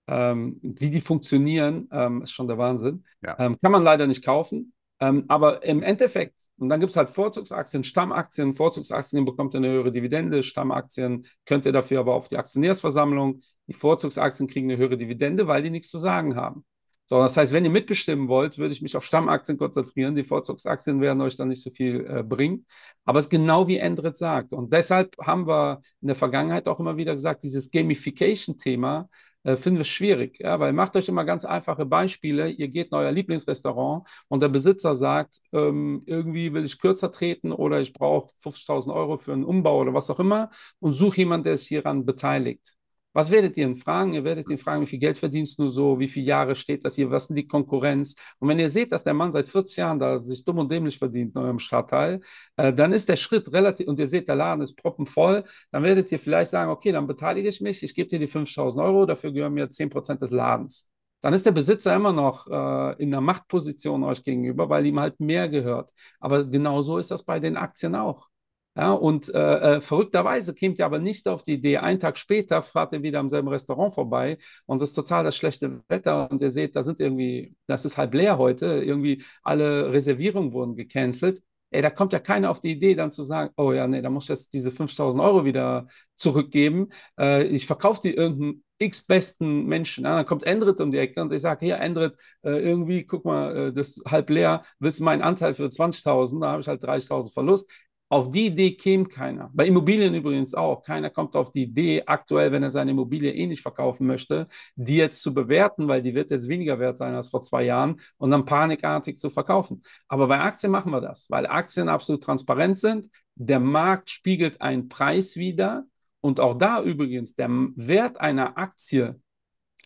[0.09, 3.05] ähm, wie die funktionieren, ähm, ist schon der Wahnsinn.
[3.23, 3.37] Ja.
[3.38, 4.73] Ähm, kann man leider nicht kaufen.
[5.01, 8.55] Ähm, aber im Endeffekt, und dann gibt es halt Vorzugsaktien, Stammaktien.
[8.55, 13.42] Vorzugsaktien bekommt ihr eine höhere Dividende, Stammaktien könnt ihr dafür aber auf die Aktionärsversammlung.
[13.66, 16.64] Die Vorzugsaktien kriegen eine höhere Dividende, weil die nichts zu sagen haben.
[17.09, 20.16] So, das heißt, wenn ihr mitbestimmen wollt, würde ich mich auf Stammaktien konzentrieren.
[20.16, 22.66] Die Vorzugsaktien werden euch dann nicht so viel äh, bringen.
[23.05, 24.53] Aber es ist genau wie Endrit sagt.
[24.53, 29.09] Und deshalb haben wir in der Vergangenheit auch immer wieder gesagt, dieses Gamification-Thema
[29.46, 30.38] äh, finden wir schwierig.
[30.40, 32.50] Ja, weil macht euch immer ganz einfache Beispiele.
[32.50, 37.52] Ihr geht in euer Lieblingsrestaurant und der Besitzer sagt, ähm, irgendwie will ich kürzer treten
[37.52, 41.44] oder ich brauche 50.000 Euro für einen Umbau oder was auch immer und suche jemanden,
[41.44, 42.76] der sich hieran beteiligt.
[43.16, 44.12] Was werdet ihr ihn fragen?
[44.12, 46.96] Ihr werdet ihn fragen, wie viel Geld verdienst du so, wie viele Jahre steht das
[46.96, 48.14] hier, was sind die Konkurrenz?
[48.38, 50.98] Und wenn ihr seht, dass der Mann seit 40 Jahren da sich dumm und dämlich
[50.98, 52.20] verdient in eurem Stadtteil,
[52.57, 56.12] äh, dann ist der Schritt relativ, und ihr seht, der Laden ist proppenvoll, dann werdet
[56.12, 59.33] ihr vielleicht sagen, okay, dann beteilige ich mich, ich gebe dir die 5000 Euro, dafür
[59.33, 60.87] gehören mir 10% des Ladens.
[61.22, 65.18] Dann ist der Besitzer immer noch äh, in einer Machtposition euch gegenüber, weil ihm halt
[65.20, 65.90] mehr gehört.
[66.20, 68.29] Aber genauso ist das bei den Aktien auch.
[68.77, 72.62] Ja, und äh, äh, verrückterweise kommt ihr aber nicht auf die Idee, einen Tag später
[72.62, 74.37] fahrt ihr wieder am selben Restaurant vorbei
[74.67, 77.97] und es ist total das schlechte Wetter und ihr seht, da sind irgendwie, das ist
[77.97, 81.43] halb leer heute, irgendwie alle Reservierungen wurden gecancelt.
[81.71, 84.09] Ey, da kommt ja keiner auf die Idee, dann zu sagen, oh ja, nee, da
[84.11, 86.91] muss ich jetzt diese 5000 Euro wieder zurückgeben.
[87.19, 90.05] Äh, ich verkaufe die irgendeinen x-besten Menschen.
[90.05, 93.25] Ja, dann kommt Endrit um die Ecke und ich sage, hier, Endrit, äh, irgendwie, guck
[93.25, 96.43] mal, äh, das ist halb leer, willst du meinen Anteil für 20.000?
[96.43, 97.69] Da habe ich halt 30.000 Verlust.
[98.09, 99.51] Auf die Idee käme keiner.
[99.53, 100.83] Bei Immobilien übrigens auch.
[100.85, 104.97] Keiner kommt auf die Idee, aktuell, wenn er seine Immobilie eh nicht verkaufen möchte, die
[104.97, 108.31] jetzt zu bewerten, weil die wird jetzt weniger wert sein als vor zwei Jahren und
[108.31, 109.83] dann panikartig zu verkaufen.
[110.07, 113.09] Aber bei Aktien machen wir das, weil Aktien absolut transparent sind.
[113.35, 115.85] Der Markt spiegelt einen Preis wider.
[116.21, 119.21] Und auch da übrigens, der Wert einer Aktie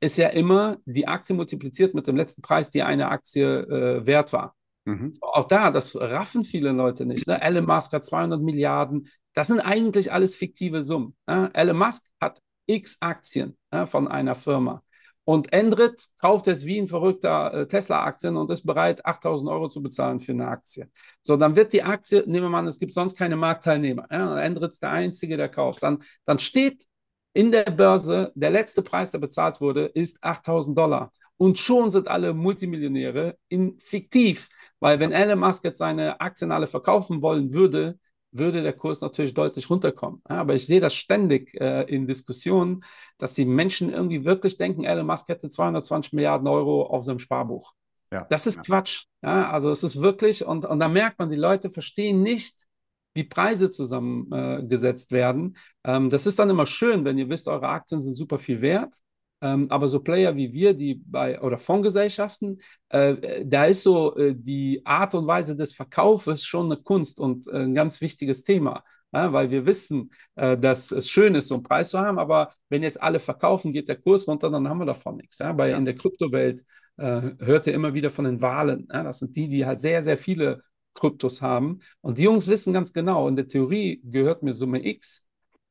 [0.00, 4.32] ist ja immer die Aktie multipliziert mit dem letzten Preis, die eine Aktie äh, wert
[4.32, 4.56] war.
[4.90, 5.12] Mhm.
[5.20, 7.26] Auch da, das raffen viele Leute nicht.
[7.26, 7.40] Ne?
[7.40, 9.08] Elon Musk hat 200 Milliarden.
[9.34, 11.14] Das sind eigentlich alles fiktive Summen.
[11.26, 11.50] Ne?
[11.54, 14.82] Elon Musk hat x Aktien ne, von einer Firma.
[15.24, 19.82] Und Endrit kauft jetzt wie ein verrückter äh, Tesla-Aktien und ist bereit, 8000 Euro zu
[19.82, 20.90] bezahlen für eine Aktie.
[21.22, 24.08] So, dann wird die Aktie, nehmen wir an, es gibt sonst keine Marktteilnehmer.
[24.10, 25.82] Ja, Endrit ist der Einzige, der kauft.
[25.82, 26.84] Dann, dann steht
[27.32, 31.12] in der Börse, der letzte Preis, der bezahlt wurde, ist 8000 Dollar.
[31.36, 34.48] Und schon sind alle Multimillionäre in fiktiv.
[34.80, 37.98] Weil wenn Elon Musk jetzt seine Aktien alle verkaufen wollen würde,
[38.32, 40.20] würde der Kurs natürlich deutlich runterkommen.
[40.24, 42.84] Aber ich sehe das ständig äh, in Diskussionen,
[43.18, 47.72] dass die Menschen irgendwie wirklich denken, Elon Musk hätte 220 Milliarden Euro auf seinem Sparbuch.
[48.12, 48.62] Ja, das ist ja.
[48.62, 49.04] Quatsch.
[49.22, 52.66] Ja, also es ist wirklich, und, und da merkt man, die Leute verstehen nicht,
[53.14, 55.56] wie Preise zusammengesetzt äh, werden.
[55.84, 58.94] Ähm, das ist dann immer schön, wenn ihr wisst, eure Aktien sind super viel wert.
[59.42, 64.34] Ähm, aber so Player wie wir, die bei oder Fondsgesellschaften, äh, da ist so äh,
[64.36, 68.84] die Art und Weise des Verkaufes schon eine Kunst und äh, ein ganz wichtiges Thema.
[69.12, 72.52] Ja, weil wir wissen, äh, dass es schön ist, so einen Preis zu haben, aber
[72.68, 75.38] wenn jetzt alle verkaufen, geht der Kurs runter, dann haben wir davon nichts.
[75.38, 75.52] Ja?
[75.52, 75.76] Bei, ja.
[75.76, 76.64] In der Kryptowelt
[76.96, 78.86] äh, hört ihr immer wieder von den Wahlen.
[78.92, 79.02] Ja?
[79.02, 80.62] Das sind die, die halt sehr, sehr viele
[80.94, 81.80] Kryptos haben.
[82.00, 85.24] Und die Jungs wissen ganz genau, in der Theorie gehört mir Summe X,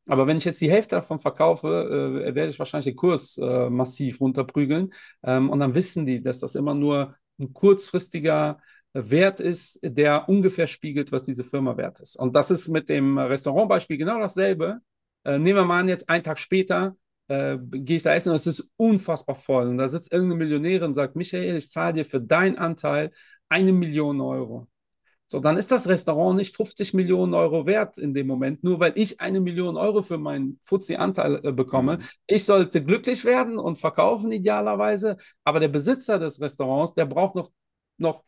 [0.08, 1.68] aber wenn ich jetzt die Hälfte davon verkaufe,
[2.28, 4.94] äh, werde ich wahrscheinlich den Kurs äh, massiv runterprügeln.
[5.24, 8.60] Ähm, und dann wissen die, dass das immer nur ein kurzfristiger
[8.94, 12.16] Wert ist, der ungefähr spiegelt, was diese Firma wert ist.
[12.16, 14.80] Und das ist mit dem Restaurantbeispiel genau dasselbe.
[15.24, 16.96] Äh, nehmen wir mal an, jetzt einen Tag später
[17.30, 19.68] äh, gehe ich da essen und es ist unfassbar voll.
[19.68, 23.12] Und da sitzt irgendeine Millionärin und sagt, Michael, ich zahle dir für deinen Anteil
[23.48, 24.68] eine Million Euro.
[25.32, 28.94] So, dann ist das Restaurant nicht 50 Millionen Euro wert in dem Moment, nur weil
[28.96, 31.98] ich eine Million Euro für meinen Fuzzi-Anteil äh, bekomme.
[31.98, 32.04] Mhm.
[32.26, 37.52] Ich sollte glücklich werden und verkaufen idealerweise, aber der Besitzer des Restaurants, der braucht noch,
[37.98, 38.24] noch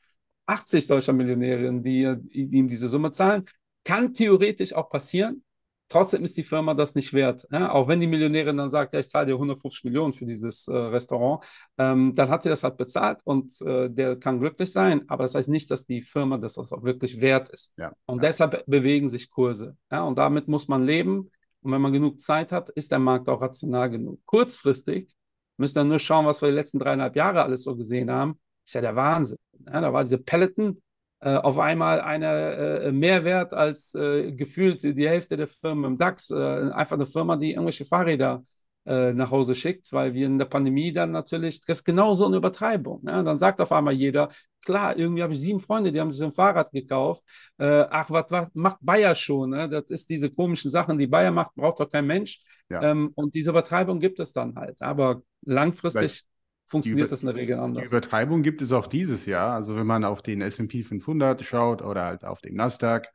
[0.46, 3.46] 80 solcher Millionärinnen, die, die ihm diese Summe zahlen.
[3.84, 5.44] Kann theoretisch auch passieren,
[5.92, 7.46] Trotzdem ist die Firma das nicht wert.
[7.52, 7.74] Ja?
[7.74, 10.72] Auch wenn die Millionärin dann sagt, ja, ich zahle dir 150 Millionen für dieses äh,
[10.74, 11.44] Restaurant,
[11.78, 15.04] ähm, dann hat sie das halt bezahlt und äh, der kann glücklich sein.
[15.10, 17.74] Aber das heißt nicht, dass die Firma das auch wirklich wert ist.
[17.76, 17.92] Ja.
[18.06, 18.30] Und ja.
[18.30, 19.76] deshalb bewegen sich Kurse.
[19.92, 20.04] Ja?
[20.04, 21.30] Und damit muss man leben.
[21.62, 24.22] Und wenn man genug Zeit hat, ist der Markt auch rational genug.
[24.26, 25.14] Kurzfristig
[25.58, 28.40] müsst ihr nur schauen, was wir die letzten dreieinhalb Jahre alles so gesehen haben.
[28.66, 29.38] Ist ja der Wahnsinn.
[29.66, 29.82] Ja?
[29.82, 30.82] Da war diese Peloton,
[31.22, 36.30] äh, auf einmal eine äh, Mehrwert als äh, gefühlt die Hälfte der Firmen im DAX.
[36.32, 36.36] Äh,
[36.72, 38.44] einfach eine Firma, die irgendwelche Fahrräder
[38.86, 42.38] äh, nach Hause schickt, weil wir in der Pandemie dann natürlich, das ist genauso eine
[42.38, 43.04] Übertreibung.
[43.06, 43.22] Ja?
[43.22, 44.30] Dann sagt auf einmal jeder,
[44.66, 47.24] klar, irgendwie habe ich sieben Freunde, die haben sich ein Fahrrad gekauft.
[47.60, 49.52] Äh, ach, was macht Bayer schon?
[49.52, 49.70] Ne?
[49.70, 52.42] Das ist diese komischen Sachen, die Bayer macht, braucht doch kein Mensch.
[52.70, 52.82] Ja.
[52.82, 54.82] Ähm, und diese Übertreibung gibt es dann halt.
[54.82, 56.26] Aber langfristig
[56.72, 57.84] funktioniert das in der Regel anders.
[57.84, 59.54] Die Übertreibung gibt es auch dieses Jahr.
[59.54, 63.10] Also wenn man auf den S&P 500 schaut oder halt auf den Nasdaq.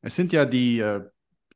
[0.00, 1.02] Es sind ja die äh,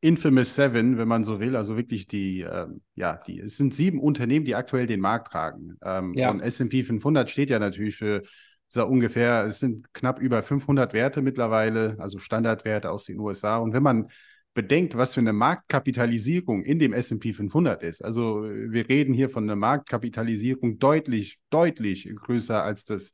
[0.03, 4.01] Infamous Seven, wenn man so will, also wirklich die, äh, ja, die, es sind sieben
[4.01, 5.79] Unternehmen, die aktuell den Markt tragen.
[5.83, 6.31] Ähm, ja.
[6.31, 8.23] Und S&P 500 steht ja natürlich für
[8.69, 13.57] so ungefähr, es sind knapp über 500 Werte mittlerweile, also Standardwerte aus den USA.
[13.57, 14.09] Und wenn man
[14.55, 18.05] bedenkt, was für eine Marktkapitalisierung in dem S&P 500 ist.
[18.05, 23.13] Also wir reden hier von einer Marktkapitalisierung deutlich, deutlich größer als das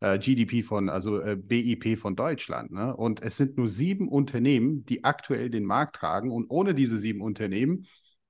[0.00, 2.70] äh, GDP von, also äh, BIP von Deutschland.
[2.70, 2.94] Ne?
[2.94, 6.30] Und es sind nur sieben Unternehmen, die aktuell den Markt tragen.
[6.30, 7.86] Und ohne diese sieben Unternehmen,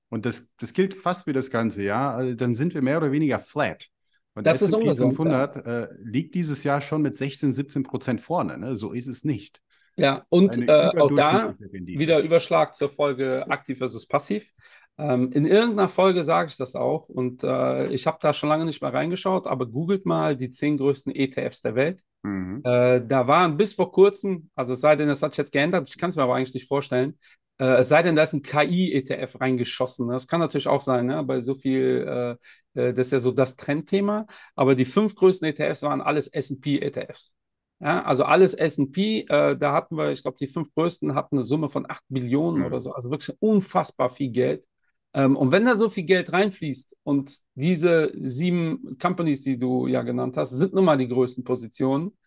[0.09, 3.11] und das, das gilt fast für das ganze Jahr, also dann sind wir mehr oder
[3.11, 3.89] weniger flat.
[4.33, 5.61] Und das S&P 500 ja.
[5.61, 8.57] äh, liegt dieses Jahr schon mit 16, 17 Prozent vorne.
[8.57, 8.75] Ne?
[8.75, 9.61] So ist es nicht.
[9.99, 14.51] Ja, und äh, auch da wieder Überschlag zur Folge aktiv versus passiv.
[14.97, 18.65] Ähm, in irgendeiner Folge sage ich das auch und äh, ich habe da schon lange
[18.65, 22.01] nicht mehr reingeschaut, aber googelt mal die zehn größten ETFs der Welt.
[22.23, 22.61] Mhm.
[22.65, 25.89] Äh, da waren bis vor kurzem, also es sei denn, das hat sich jetzt geändert,
[25.89, 27.17] ich kann es mir aber eigentlich nicht vorstellen,
[27.59, 30.07] äh, es sei denn, da ist ein KI-ETF reingeschossen.
[30.09, 31.23] Das kann natürlich auch sein, ne?
[31.23, 32.37] bei so viel,
[32.75, 36.27] äh, äh, das ist ja so das Trendthema, aber die fünf größten ETFs waren alles
[36.27, 37.33] SP-ETFs.
[37.81, 41.45] Ja, also alles SP, äh, da hatten wir, ich glaube, die fünf größten hatten eine
[41.45, 42.65] Summe von 8 Billionen mhm.
[42.65, 44.67] oder so, also wirklich unfassbar viel Geld.
[45.13, 50.01] Ähm, und wenn da so viel Geld reinfließt und diese sieben Companies, die du ja
[50.03, 52.17] genannt hast, sind nun mal die größten Positionen,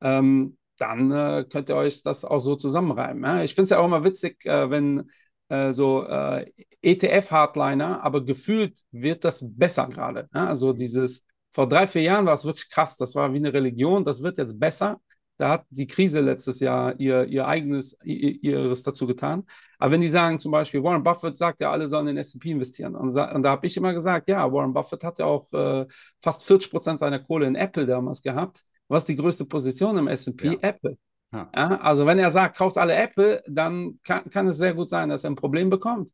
[0.00, 3.22] ähm, dann äh, könnt ihr euch das auch so zusammenreimen.
[3.22, 3.42] Ja?
[3.44, 5.10] Ich finde es ja auch immer witzig, äh, wenn
[5.48, 6.50] äh, so äh,
[6.82, 10.28] ETF-Hardliner, aber gefühlt wird das besser gerade.
[10.34, 10.48] Ja?
[10.48, 12.96] Also dieses vor drei, vier Jahren war es wirklich krass.
[12.96, 14.04] Das war wie eine Religion.
[14.04, 15.00] Das wird jetzt besser.
[15.38, 19.44] Da hat die Krise letztes Jahr ihr, ihr eigenes, ihr, ihres dazu getan.
[19.78, 22.94] Aber wenn die sagen, zum Beispiel, Warren Buffett sagt ja, alle sollen in S&P investieren.
[22.94, 25.86] Und, und da habe ich immer gesagt, ja, Warren Buffett hat ja auch äh,
[26.20, 28.64] fast 40 Prozent seiner Kohle in Apple damals gehabt.
[28.88, 30.46] Was ist die größte Position im S&P?
[30.48, 30.58] Ja.
[30.60, 30.96] Apple.
[31.32, 31.50] Ja.
[31.54, 35.08] Ja, also wenn er sagt, kauft alle Apple, dann kann, kann es sehr gut sein,
[35.08, 36.12] dass er ein Problem bekommt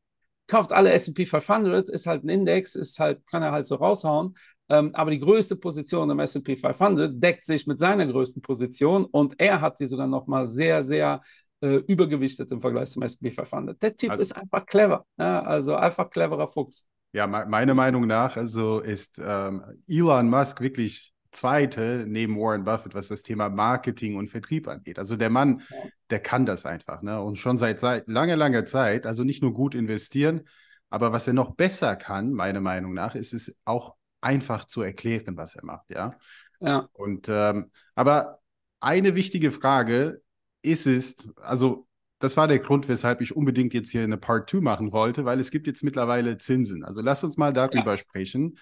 [0.48, 4.36] kauft alle S&P 500, ist halt ein Index, ist halt, kann er halt so raushauen.
[4.68, 9.40] Ähm, aber die größte Position im S&P 500 deckt sich mit seiner größten Position und
[9.40, 11.22] er hat die sogar noch mal sehr, sehr
[11.60, 13.82] äh, übergewichtet im Vergleich zum S&P 500.
[13.82, 16.84] Der Typ also, ist einfach clever, ja, also einfach cleverer Fuchs.
[17.12, 23.08] Ja, meiner Meinung nach also ist ähm, Elon Musk wirklich Zweite neben Warren Buffett, was
[23.08, 24.98] das Thema Marketing und Vertrieb angeht.
[24.98, 25.62] Also der Mann,
[26.10, 27.20] der kann das einfach, ne?
[27.22, 30.48] Und schon seit, seit langer, langer Zeit, also nicht nur gut investieren,
[30.90, 35.36] aber was er noch besser kann, meiner Meinung nach, ist es auch einfach zu erklären,
[35.36, 36.14] was er macht, ja.
[36.60, 36.86] Ja.
[36.92, 38.40] Und ähm, aber
[38.80, 40.22] eine wichtige Frage
[40.62, 41.86] ist es, also
[42.18, 45.38] das war der Grund, weshalb ich unbedingt jetzt hier eine Part 2 machen wollte, weil
[45.40, 46.84] es gibt jetzt mittlerweile Zinsen.
[46.84, 47.96] Also lass uns mal darüber ja.
[47.96, 48.58] sprechen.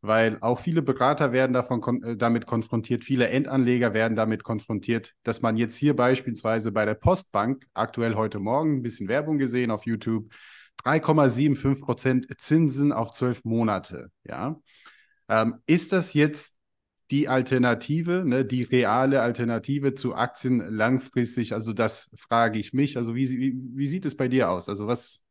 [0.00, 5.14] weil auch viele Berater werden davon kon äh, damit konfrontiert, viele Endanleger werden damit konfrontiert,
[5.22, 9.70] dass man jetzt hier beispielsweise bei der Postbank aktuell heute Morgen ein bisschen Werbung gesehen
[9.70, 10.32] auf YouTube
[10.84, 14.10] 3,75 Prozent Zinsen auf zwölf Monate.
[14.24, 14.60] Ja,
[15.28, 16.56] ähm, ist das jetzt
[17.10, 21.52] die Alternative, ne, die reale Alternative zu Aktien langfristig?
[21.52, 22.96] Also das frage ich mich.
[22.96, 24.68] Also wie, wie, wie sieht es bei dir aus?
[24.68, 25.22] Also was?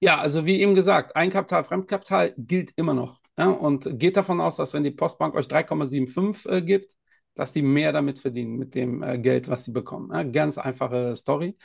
[0.00, 3.20] Ja, also wie eben gesagt, Eigenkapital, Fremdkapital gilt immer noch.
[3.38, 6.94] Ja, und geht davon aus, dass wenn die Postbank euch 3,75 äh, gibt,
[7.34, 10.10] dass die mehr damit verdienen, mit dem äh, Geld, was sie bekommen.
[10.12, 11.56] Ja, ganz einfache Story.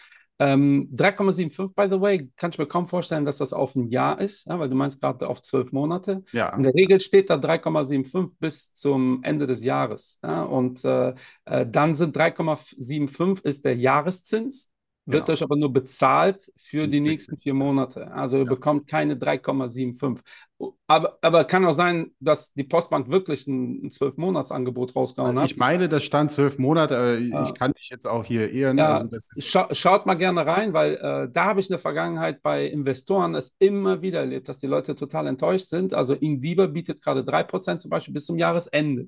[0.42, 4.22] Ähm, 3,75, by the way, kann ich mir kaum vorstellen, dass das auf ein Jahr
[4.22, 6.24] ist, ja, weil du meinst gerade auf zwölf Monate.
[6.32, 6.56] Ja.
[6.56, 10.18] In der Regel steht da 3,75 bis zum Ende des Jahres.
[10.24, 11.14] Ja, und äh,
[11.44, 14.69] äh, dann sind 3,75 ist der Jahreszins,
[15.12, 15.34] wird Genau.
[15.34, 18.12] euch aber nur bezahlt für die nächsten vier Monate.
[18.12, 18.50] Also ihr Ja.
[18.50, 20.22] bekommt keine 3,75.
[20.88, 25.50] Aber, aber kann auch sein, dass die Postbank wirklich ein, 12-Monats-Angebot rausgehauen hat.
[25.50, 27.44] Ich meine, das stand zwölf Monate, Ja.
[27.44, 28.78] ich kann dich jetzt auch hier irren.
[28.78, 32.42] Ja, also Scha schaut mal gerne rein, weil äh, da habe ich in der Vergangenheit
[32.42, 35.94] bei Investoren es immer wieder erlebt, dass die Leute total enttäuscht sind.
[35.94, 39.08] Also Ingdiba bietet gerade 3% zum Beispiel bis zum Jahresende.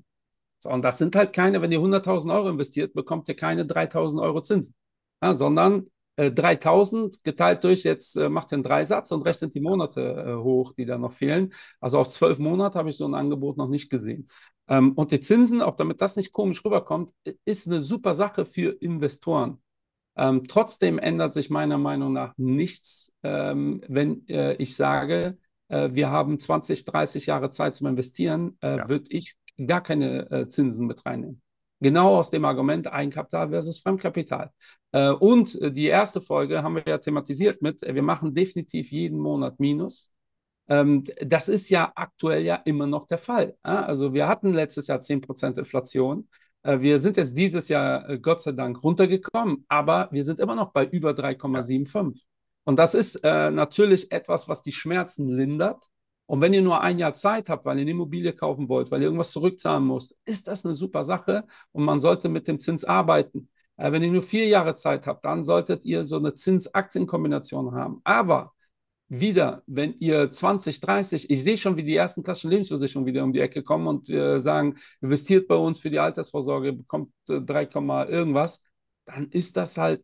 [0.60, 4.22] So, und das sind halt keine, wenn ihr 100.000 Euro investiert, bekommt ihr keine 3.000
[4.22, 4.74] Euro Zinsen,
[5.22, 5.86] ja, sondern
[6.16, 10.72] äh, 3.000 geteilt durch, jetzt äh, macht einen Dreisatz und rechnet die Monate äh, hoch,
[10.74, 11.52] die da noch fehlen.
[11.80, 14.28] Also auf zwölf Monate habe ich so ein Angebot noch nicht gesehen.
[14.68, 17.12] Ähm, und die Zinsen, auch damit das nicht komisch rüberkommt,
[17.44, 19.58] ist eine super Sache für Investoren.
[20.16, 25.38] Ähm, trotzdem ändert sich meiner Meinung nach nichts, ähm, wenn äh, ich sage,
[25.68, 28.88] äh, wir haben 20, 30 Jahre Zeit zum Investieren, äh, Ja.
[28.88, 29.36] würde ich
[29.66, 31.40] gar keine äh, Zinsen mit reinnehmen.
[31.82, 34.52] Genau aus dem Argument Eigenkapital versus Fremdkapital.
[34.92, 38.92] Äh, und äh, die erste Folge haben wir ja thematisiert mit, äh, wir machen definitiv
[38.92, 40.12] jeden Monat Minus.
[40.68, 43.56] Ähm, das ist ja aktuell ja immer noch der Fall.
[43.62, 46.28] Also wir hatten letztes Jahr 10% Inflation.
[46.64, 50.86] Wir sind jetzt dieses Jahr Gott sei Dank runtergekommen, aber wir sind immer noch bei
[50.86, 52.24] über 3,75.
[52.62, 55.82] Und das ist natürlich etwas, was die Schmerzen lindert.
[56.32, 59.02] Und wenn ihr nur ein Jahr Zeit habt, weil ihr eine Immobilie kaufen wollt, weil
[59.02, 62.84] ihr irgendwas zurückzahlen müsst, ist das eine super Sache und man sollte mit dem Zins
[62.84, 63.50] arbeiten.
[63.76, 68.00] Äh, wenn ihr nur vier Jahre Zeit habt, dann solltet ihr so eine Zins-Aktien-Kombination haben.
[68.04, 68.54] Aber
[69.08, 73.34] wieder, wenn ihr 20, 30, ich sehe schon, wie die ersten klassischen Lebensversicherungen wieder um
[73.34, 77.66] die Ecke kommen und äh, sagen, investiert bei uns für die Altersvorsorge, bekommt äh, 3,
[77.66, 78.62] Komma irgendwas,
[79.04, 80.02] dann ist das halt,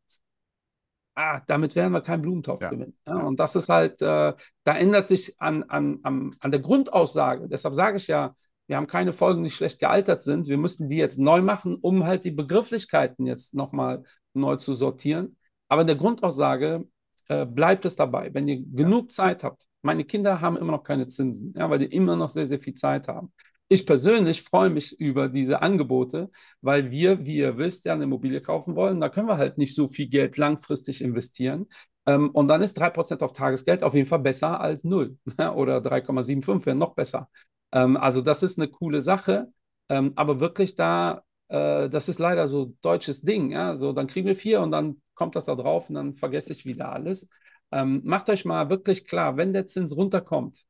[1.18, 2.70] ah, damit werden wir keinen Blumentopf Ja.
[2.70, 2.96] gewinnen.
[3.06, 7.48] Ja, und das ist halt, äh, da ändert sich an, an, an, an der Grundaussage,
[7.48, 8.34] deshalb sage ich ja,
[8.68, 10.46] wir haben keine Folgen, die schlecht gealtert sind.
[10.46, 14.02] Wir müssten die jetzt neu machen, um halt die Begrifflichkeiten jetzt nochmal
[14.34, 15.38] neu zu sortieren.
[15.68, 16.86] Aber in der Grundaussage
[17.28, 18.32] äh, bleibt es dabei.
[18.34, 21.86] Wenn ihr genug Zeit habt, meine Kinder haben immer noch keine Zinsen, ja, weil die
[21.86, 23.32] immer noch sehr, sehr viel Zeit haben.
[23.70, 26.30] Ich persönlich freue mich über diese Angebote,
[26.62, 29.00] weil wir, wie ihr wisst, ja eine Immobilie kaufen wollen.
[29.00, 31.66] Da können wir halt nicht so viel Geld langfristig investieren.
[32.06, 35.18] Ähm, und dann ist 3% auf Tagesgeld auf jeden Fall besser als 0
[35.54, 37.28] oder 3,75 wäre noch besser.
[37.72, 39.52] Ähm, also das ist eine coole Sache.
[39.90, 43.50] Ähm, aber wirklich da, äh, das ist leider so deutsches Ding.
[43.50, 43.76] Ja?
[43.76, 46.64] So, dann kriegen wir vier und dann kommt das da drauf und dann vergesse ich
[46.64, 47.28] wieder alles.
[47.70, 50.64] Macht euch mal wirklich klar, wenn der Zins runterkommt,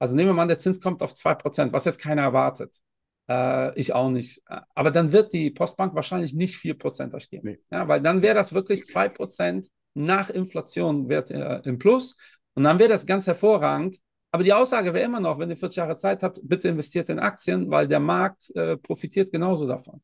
[0.00, 2.74] also nehmen wir mal an, der Zins kommt auf 2%, was jetzt keiner erwartet.
[3.28, 4.42] Äh, ich auch nicht.
[4.74, 7.50] Aber dann wird die Postbank wahrscheinlich nicht 4% euch geben.
[7.50, 7.58] Nee.
[7.70, 12.16] Ja, weil dann wäre das wirklich 2% nach Inflation wird, äh, im Plus.
[12.54, 13.98] Und dann wäre das ganz hervorragend.
[14.32, 17.18] Aber die Aussage wäre immer noch, wenn ihr 40 Jahre Zeit habt, bitte investiert in
[17.18, 20.02] Aktien, weil der Markt äh, profitiert genauso davon.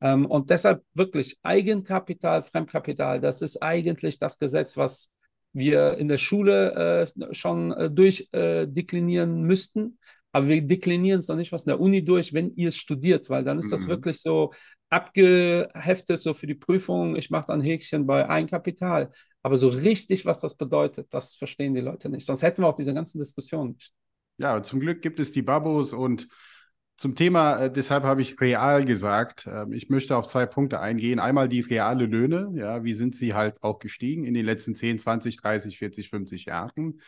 [0.00, 5.10] Ähm, und deshalb wirklich Eigenkapital, Fremdkapital, das ist eigentlich das Gesetz, was
[5.52, 9.98] wir in der Schule äh, schon äh, durchdeklinieren müssten.
[10.32, 13.30] Aber wir deklinieren es noch nicht was in der Uni durch, wenn ihr es studiert,
[13.30, 13.88] weil dann ist das Mhm.
[13.88, 14.52] wirklich so
[14.90, 17.16] abgeheftet, so für die Prüfung.
[17.16, 19.10] Ich mache dann Häkchen bei Eigenkapital.
[19.42, 22.26] Aber so richtig, was das bedeutet, das verstehen die Leute nicht.
[22.26, 23.92] Sonst hätten wir auch diese ganzen Diskussionen nicht.
[24.38, 26.28] Ja, zum Glück gibt es die Babos und
[26.98, 31.20] zum Thema, äh, deshalb habe ich real gesagt, ähm, ich möchte auf zwei Punkte eingehen.
[31.20, 34.98] Einmal die reale Löhne, ja, wie sind sie halt auch gestiegen in den letzten 10,
[34.98, 37.00] 20, 30, 40, 50 Jahren?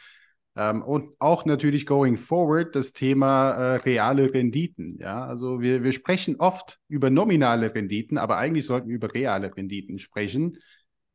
[0.55, 4.97] Ähm, und auch natürlich going forward das Thema äh, reale Renditen.
[5.01, 9.57] Ja, also wir, wir sprechen oft über nominale Renditen, aber eigentlich sollten wir über reale
[9.57, 10.57] Renditen sprechen,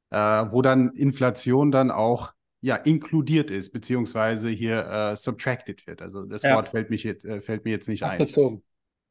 [0.10, 2.34] äh, wo dann Inflation dann auch
[2.66, 6.02] ja, inkludiert ist, beziehungsweise hier äh, subtracted wird.
[6.02, 6.56] Also das Ja.
[6.56, 8.14] Wort fällt, mich jetzt, äh, fällt mir jetzt nicht ein.
[8.20, 8.64] Abgezogen.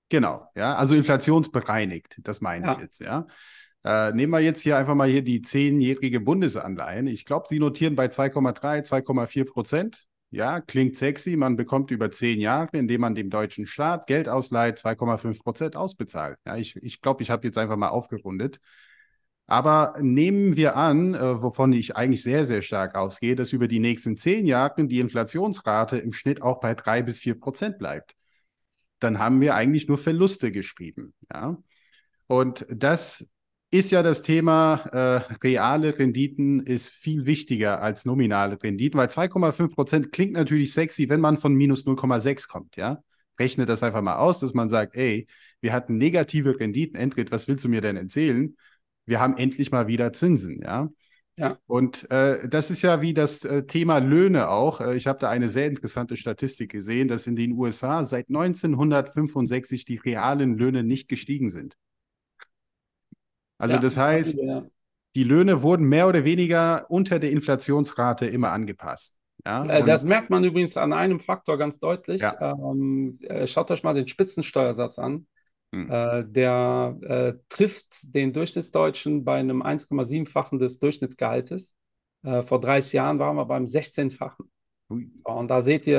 [0.09, 2.73] Genau, ja, also inflationsbereinigt, das meine Ja.
[2.75, 3.27] ich jetzt, ja.
[3.85, 7.07] Äh, nehmen wir jetzt hier einfach mal hier die zehnjährige Bundesanleihen.
[7.07, 10.05] Ich glaube, sie notieren bei 2,3, 2,4 Prozent.
[10.31, 11.37] Ja, klingt sexy.
[11.37, 16.39] Man bekommt über zehn Jahre, indem man dem deutschen Staat Geld ausleiht, 2,5 Prozent ausbezahlt.
[16.45, 18.59] Ja, ich glaube, ich, glaub, ich habe jetzt einfach mal aufgerundet.
[19.47, 23.79] Aber nehmen wir an, äh, wovon ich eigentlich sehr, sehr stark ausgehe, dass über die
[23.79, 28.15] nächsten zehn Jahre die Inflationsrate im Schnitt auch bei drei bis vier Prozent bleibt.
[29.01, 31.13] Dann haben wir eigentlich nur Verluste geschrieben.
[31.33, 31.59] Ja?
[32.27, 33.27] Und das
[33.71, 39.75] ist ja das Thema, äh, reale Renditen ist viel wichtiger als nominale Renditen, weil 2,5
[39.75, 43.03] Prozent klingt natürlich sexy, wenn man von minus 0,6 kommt, ja.
[43.39, 45.27] Rechne das einfach mal aus, dass man sagt, ey,
[45.61, 48.57] wir hatten negative Renditen, Endrit, was willst du mir denn erzählen?
[49.07, 50.89] Wir haben endlich mal wieder Zinsen, ja.
[51.37, 51.59] Ja.
[51.67, 54.81] Und äh, das ist ja wie das äh, Thema Löhne auch.
[54.81, 59.85] Äh, ich habe da eine sehr interessante Statistik gesehen, dass in den USA seit 1965
[59.85, 61.77] die realen Löhne nicht gestiegen sind.
[63.59, 64.65] Also ja, das heißt, ja.
[65.17, 69.15] die Löhne wurden mehr oder weniger unter der Inflationsrate immer angepasst.
[69.45, 72.23] Ja, äh, das merkt man übrigens an einem Faktor ganz deutlich.
[72.23, 72.41] Ja.
[72.41, 75.27] Ähm, äh, schaut euch mal den Spitzensteuersatz an.
[75.75, 75.91] Hm.
[75.91, 81.75] Äh, der äh, trifft den Durchschnittsdeutschen bei einem 1,7-fachen des Durchschnittsgehaltes.
[82.23, 84.51] Äh, vor 30 Jahren waren wir beim 16-fachen.
[84.89, 85.99] So, und da seht ihr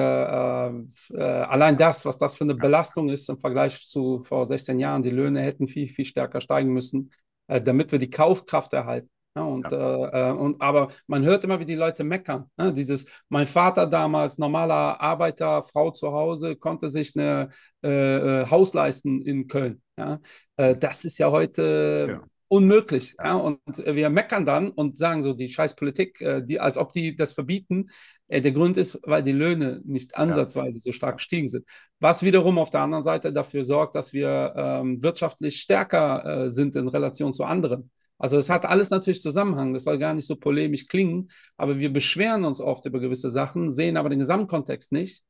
[1.11, 4.79] äh, äh, allein das, was das für eine Belastung ist im Vergleich zu vor 16
[4.79, 5.03] Jahren.
[5.03, 7.11] Die Löhne hätten viel, viel stärker steigen müssen,
[7.47, 9.09] damit wir die Kaufkraft erhalten.
[9.35, 10.05] Ja, und, ja.
[10.07, 12.49] Äh, äh, und, aber man hört immer, wie die Leute meckern.
[12.57, 12.73] Ne?
[12.73, 17.49] Dieses, mein Vater damals, normaler Arbeiter, Frau zu Hause, konnte sich eine
[17.83, 19.81] äh, äh Haus leisten in Köln.
[19.97, 20.21] Ja?
[20.55, 22.23] Äh, das ist ja heute ja.
[22.47, 23.15] unmöglich.
[23.21, 23.35] Ja?
[23.35, 27.89] Und wir meckern dann und sagen so, die Scheißpolitik, die, als ob die das verbieten.
[28.29, 31.65] der Grund ist, weil die Löhne nicht ansatzweise so stark gestiegen sind.
[31.99, 36.87] Was wiederum auf der anderen Seite dafür sorgt, dass wir ähm, wirtschaftlich stärker sind in
[36.87, 37.91] Relation zu anderen.
[38.17, 41.91] Also es hat alles natürlich Zusammenhang, das soll gar nicht so polemisch klingen, aber wir
[41.91, 45.23] beschweren uns oft über gewisse Sachen, sehen aber den Gesamtkontext nicht.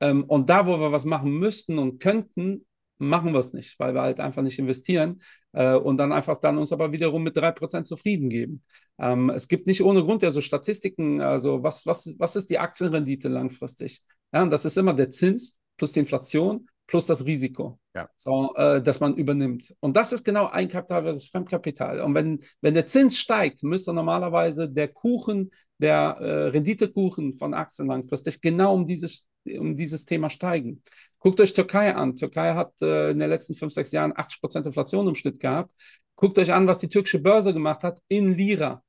[0.00, 2.66] Ähm, und da, wo wir was machen müssten und könnten,
[2.98, 5.22] machen wir es nicht, weil wir halt einfach nicht investieren
[5.52, 8.62] äh, und dann einfach dann uns aber wiederum mit 3% zufrieden geben.
[8.98, 12.58] Ähm, es gibt nicht ohne Grund ja so Statistiken, also was, was, was ist die
[12.58, 14.02] Aktienrendite langfristig?
[14.32, 18.06] Ja, und das ist immer der Zins plus die Inflation plus das Risiko, ja.
[18.16, 19.74] so, äh, das man übernimmt.
[19.80, 22.00] Und das ist genau Eigenkapital versus Fremdkapital.
[22.00, 27.88] Und wenn, wenn der Zins steigt, müsste normalerweise der Kuchen, der äh, Renditekuchen von Aktien
[27.88, 30.82] langfristig genau um dieses, um dieses Thema steigen.
[31.18, 32.14] Guckt euch Türkei an.
[32.14, 35.72] Türkei hat äh, in den letzten fünf, sechs Jahren 80% Inflation im Schnitt gehabt.
[36.14, 38.82] Guckt euch an, was die türkische Börse gemacht hat in Lira.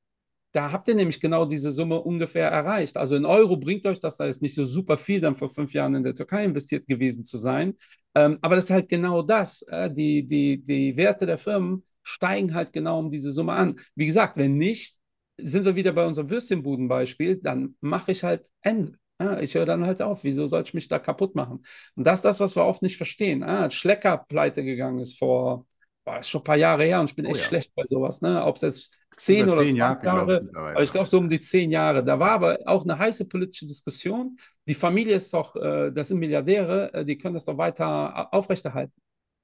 [0.53, 2.95] Da habt ihr nämlich genau diese Summe ungefähr erreicht.
[2.95, 5.73] Also in Euro bringt euch das da jetzt nicht so super viel, dann vor fünf
[5.73, 7.75] Jahren in der Türkei investiert gewesen zu sein.
[8.13, 9.63] Ähm, aber das ist halt genau das.
[9.63, 13.79] Äh, die, die, die Werte der Firmen steigen halt genau um diese Summe an.
[13.95, 14.97] Wie gesagt, wenn nicht,
[15.37, 18.97] sind wir wieder bei unserem Würstchenbudenbeispiel, dann mache ich halt Ende.
[19.19, 20.23] Ja, ich höre dann halt auf.
[20.23, 21.65] Wieso soll ich mich da kaputt machen?
[21.95, 23.41] Und das ist das, was wir oft nicht verstehen.
[23.43, 25.65] Ah, Schlecker pleite gegangen ist vor,
[26.03, 27.45] war schon ein paar Jahre her und ich bin oh, echt ja.
[27.45, 28.21] schlecht bei sowas.
[28.21, 28.43] Ne?
[28.43, 31.41] Ob es jetzt zehn oder zehn Jahre, Jahre ich, aber ich glaube so um die
[31.41, 32.03] zehn Jahre.
[32.03, 34.37] Da war aber auch eine heiße politische Diskussion.
[34.67, 38.93] Die Familie ist doch, äh, das sind Milliardäre, äh, die können das doch weiter aufrechterhalten.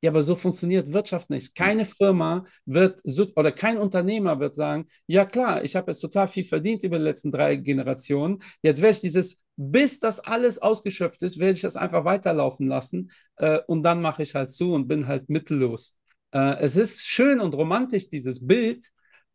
[0.02, 1.56] Ja, aber so funktioniert Wirtschaft nicht.
[1.56, 3.02] Keine Firma wird
[3.36, 7.04] oder kein Unternehmer wird sagen, ja klar, ich habe jetzt total viel verdient über die
[7.04, 8.42] letzten drei Generationen.
[8.62, 13.12] Jetzt werde ich dieses, bis das alles ausgeschöpft ist, werde ich das einfach weiterlaufen lassen
[13.36, 15.98] äh, und dann mache ich halt zu und bin halt mittellos.
[16.32, 18.86] Äh, es ist schön und romantisch, dieses Bild,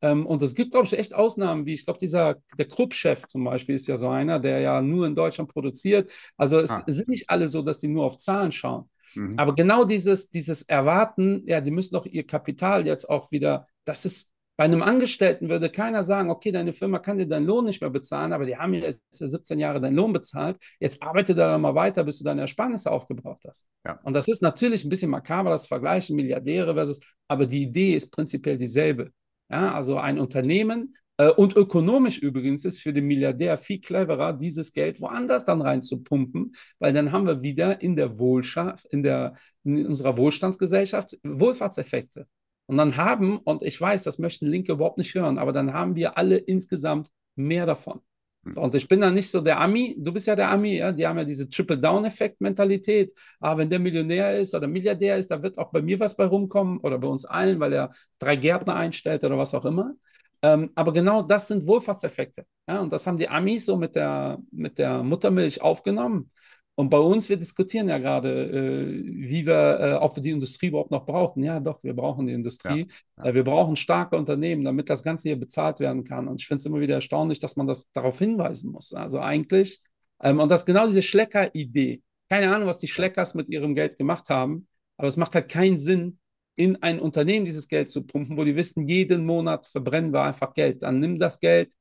[0.04, 3.42] ähm, und es gibt, glaube ich, echt Ausnahmen, wie ich glaube, dieser, der Krupp-Chef zum
[3.44, 6.10] Beispiel ist ja so einer, der ja nur in Deutschland produziert.
[6.36, 6.84] Also es ah.
[6.86, 8.90] sind nicht alle so, dass die nur auf Zahlen schauen.
[9.14, 9.32] Mhm.
[9.38, 14.04] Aber genau dieses, dieses Erwarten, ja, die müssen doch ihr Kapital jetzt auch wieder, das
[14.04, 17.80] ist, bei einem Angestellten würde keiner sagen, okay, deine Firma kann dir deinen Lohn nicht
[17.80, 21.74] mehr bezahlen, aber die haben jetzt 17 Jahre deinen Lohn bezahlt, jetzt arbeite da mal
[21.74, 23.66] weiter, bis du deine Ersparnisse aufgebraucht hast.
[23.86, 23.98] Ja.
[24.02, 28.12] Und das ist natürlich ein bisschen makaber, das Vergleichen, Milliardäre versus, aber die Idee ist
[28.12, 29.10] prinzipiell dieselbe.
[29.54, 34.72] Ja, also ein Unternehmen äh, und ökonomisch übrigens ist für den Milliardär viel cleverer, dieses
[34.72, 39.86] Geld woanders dann reinzupumpen, weil dann haben wir wieder in der Wohlschaft, in, der, in
[39.86, 42.26] unserer Wohlstandsgesellschaft Wohlfahrtseffekte.
[42.66, 45.94] Und dann haben, und ich weiß, das möchten Linke überhaupt nicht hören, aber dann haben
[45.94, 48.00] wir alle insgesamt mehr davon.
[48.56, 50.92] Und ich bin dann nicht so der Ami, du bist ja der Ami, ja?
[50.92, 53.14] die haben ja diese Triple-Down-Effekt-Mentalität.
[53.40, 56.26] Ah, wenn der Millionär ist oder Milliardär ist, da wird auch bei mir was bei
[56.26, 59.94] rumkommen oder bei uns allen, weil er drei Gärtner einstellt oder was auch immer.
[60.42, 62.44] Ähm, aber genau das sind Wohlfahrtseffekte.
[62.68, 62.80] Ja?
[62.80, 66.30] Und das haben die Amis so mit der, mit der Muttermilch aufgenommen.
[66.76, 70.68] Und bei uns, wir diskutieren ja gerade, äh, wie wir, äh, ob wir die Industrie
[70.68, 71.44] überhaupt noch brauchen.
[71.44, 72.88] Ja, doch, wir brauchen die Industrie.
[73.16, 73.30] Ja, ja.
[73.30, 76.26] Äh, wir brauchen starke Unternehmen, damit das Ganze hier bezahlt werden kann.
[76.28, 78.92] Und ich finde es immer wieder erstaunlich, dass man das darauf hinweisen muss.
[78.92, 79.80] Also eigentlich
[80.22, 82.02] Ähm, und das ist genau diese Schlecker-Idee.
[82.28, 85.78] Keine Ahnung, was die Schleckers mit ihrem Geld gemacht haben, aber es macht halt keinen
[85.78, 86.18] Sinn,
[86.56, 90.54] in ein Unternehmen dieses Geld zu pumpen, wo die wissen, jeden Monat verbrennen wir einfach
[90.54, 90.82] Geld.
[90.82, 91.72] Dann nimm das Geld,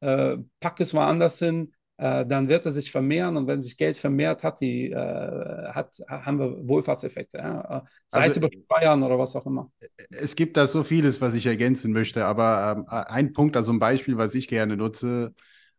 [0.00, 3.94] äh, pack es woanders hin, äh, dann wird es sich vermehren und wenn sich Geld
[3.94, 7.36] vermehrt, hat die, äh, hat, haben wir Wohlfahrtseffekte.
[7.36, 7.60] Ja?
[7.60, 9.70] Äh, sei also, es über Steuern oder was auch immer.
[10.08, 13.78] Es gibt da so vieles, was ich ergänzen möchte, aber ähm, ein Punkt, also ein
[13.78, 15.34] Beispiel, was ich gerne nutze,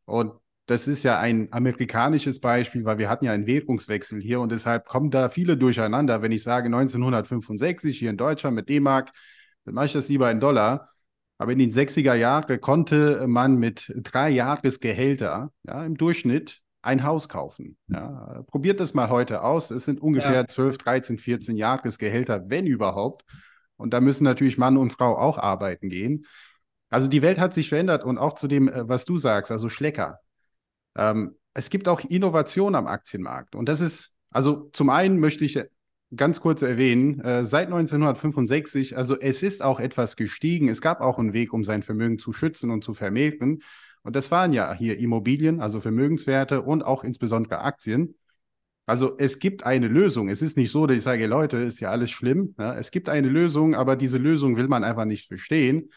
[0.06, 0.34] und
[0.68, 4.86] das ist ja ein amerikanisches Beispiel, weil wir hatten ja einen Währungswechsel hier und deshalb
[4.86, 6.22] kommen da viele durcheinander.
[6.22, 9.10] Wenn ich sage 1965 hier in Deutschland mit D-Mark,
[9.66, 10.91] dann mache ich das lieber in Dollar.
[11.42, 17.30] Aber in den 60er Jahren konnte man mit drei Jahresgehälter ja, im Durchschnitt ein Haus
[17.30, 17.78] kaufen.
[17.88, 18.44] Ja.
[18.46, 19.72] Probiert das mal heute aus.
[19.72, 20.46] Es sind ungefähr ja.
[20.46, 23.26] 12, 13, 14 Jahresgehälter, wenn überhaupt.
[23.76, 26.28] Und da müssen natürlich Mann und Frau auch arbeiten gehen.
[26.92, 29.68] Also die Welt hat sich verändert und auch zu dem, äh, was du sagst, also
[29.68, 30.20] Schlecker.
[30.96, 33.56] Ähm, es gibt auch Innovation am Aktienmarkt.
[33.56, 35.60] Und das ist, also zum einen möchte ich
[36.16, 40.70] ganz kurz erwähnen, äh, seit 1965, also es ist auch etwas gestiegen.
[40.70, 43.64] Es gab auch einen Weg, um sein Vermögen zu schützen und zu vermehren.
[44.04, 48.16] Und das waren ja hier Immobilien, also Vermögenswerte und auch insbesondere Aktien.
[48.86, 50.28] Also es gibt eine Lösung.
[50.28, 52.56] Es ist nicht so, dass ich sage, Leute, ist ja alles schlimm.
[52.58, 55.92] Ja, es gibt eine Lösung, aber diese Lösung will man einfach nicht verstehen.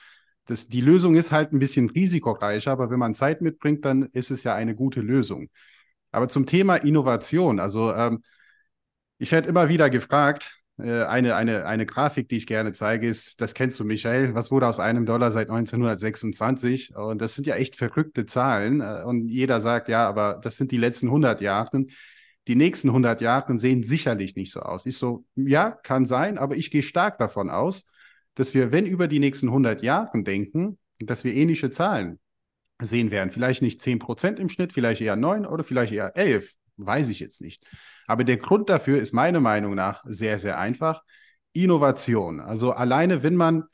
[0.46, 4.30] Das, die Lösung ist halt ein bisschen risikoreicher, aber wenn man Zeit mitbringt, dann ist
[4.30, 5.48] es ja eine gute Lösung.
[6.12, 8.22] Aber zum Thema Innovation, also ähm,
[9.18, 13.40] ich werde immer wieder gefragt, äh, eine, eine, eine Grafik, die ich gerne zeige, ist,
[13.40, 16.96] das kennst du, Michael, was wurde aus einem Dollar seit 1926?
[16.96, 18.80] Und das sind ja echt verrückte Zahlen.
[18.80, 21.86] Äh, und jeder sagt, ja, aber das sind die letzten 100 Jahre.
[22.48, 24.84] Die nächsten 100 Jahre sehen sicherlich nicht so aus.
[24.86, 27.86] Ich so, ja, kann sein, aber ich gehe stark davon aus,
[28.34, 32.18] dass wir, wenn über die nächsten 100 Jahre denken, dass wir ähnliche Zahlen
[32.82, 33.30] sehen werden.
[33.30, 36.52] Vielleicht nicht 10 Prozent im Schnitt, vielleicht eher 9 oder vielleicht eher 11.
[36.76, 37.64] Weiß ich jetzt nicht.
[38.06, 41.02] Aber der Grund dafür ist meiner Meinung nach sehr, sehr einfach.
[41.52, 42.40] Innovation.
[42.40, 43.64] Also alleine, wenn man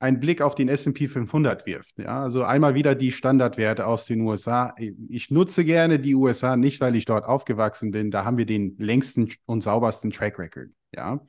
[0.00, 1.98] einen Blick auf den S&P 500 wirft.
[1.98, 4.74] Ja, also einmal wieder die Standardwerte aus den USA.
[5.08, 8.10] Ich nutze gerne die USA nicht, weil ich dort aufgewachsen bin.
[8.10, 10.68] Da haben wir den längsten und saubersten Track Record.
[10.96, 11.20] Ja,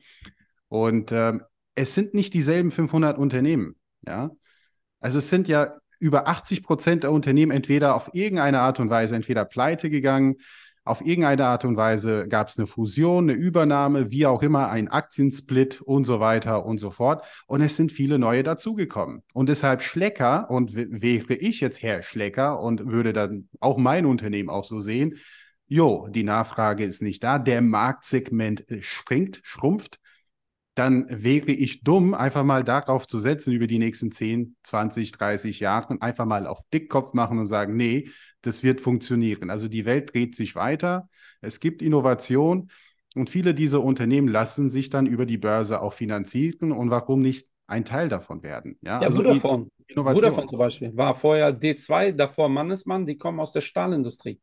[0.68, 1.42] und ähm,
[1.74, 3.76] es sind nicht dieselben 500 Unternehmen.
[4.06, 4.30] Ja,
[5.00, 9.14] also es sind ja über 80 Prozent der Unternehmen entweder auf irgendeine Art und Weise
[9.14, 10.36] entweder pleite gegangen,
[10.84, 14.88] auf irgendeine Art und Weise gab es eine Fusion, eine Übernahme, wie auch immer, ein
[14.88, 17.24] Aktiensplit und so weiter und so fort.
[17.46, 19.22] Und es sind viele neue dazugekommen.
[19.32, 24.50] Und deshalb Schlecker, und wäre ich jetzt Herr Schlecker und würde dann auch mein Unternehmen
[24.50, 25.18] auch so sehen,
[25.68, 30.00] jo, die Nachfrage ist nicht da, der Marktsegment äh, springt, schrumpft,
[30.74, 35.60] dann wäre ich dumm, einfach mal darauf zu setzen, über die nächsten 10, 20, 30
[35.60, 38.10] Jahre, einfach mal auf Dickkopf machen und sagen, nee,
[38.42, 39.50] das wird funktionieren.
[39.50, 41.08] Also die Welt dreht sich weiter,
[41.40, 42.70] es gibt Innovation
[43.14, 47.48] und viele dieser Unternehmen lassen sich dann über die Börse auch finanzieren und warum nicht
[47.66, 48.78] ein Teil davon werden?
[48.82, 49.68] Ja, ja also Vodafone.
[49.86, 50.20] Innovation.
[50.22, 54.40] Vodafone zum Beispiel war vorher D2, davor Mannesmann, die kommen aus der Stahlindustrie.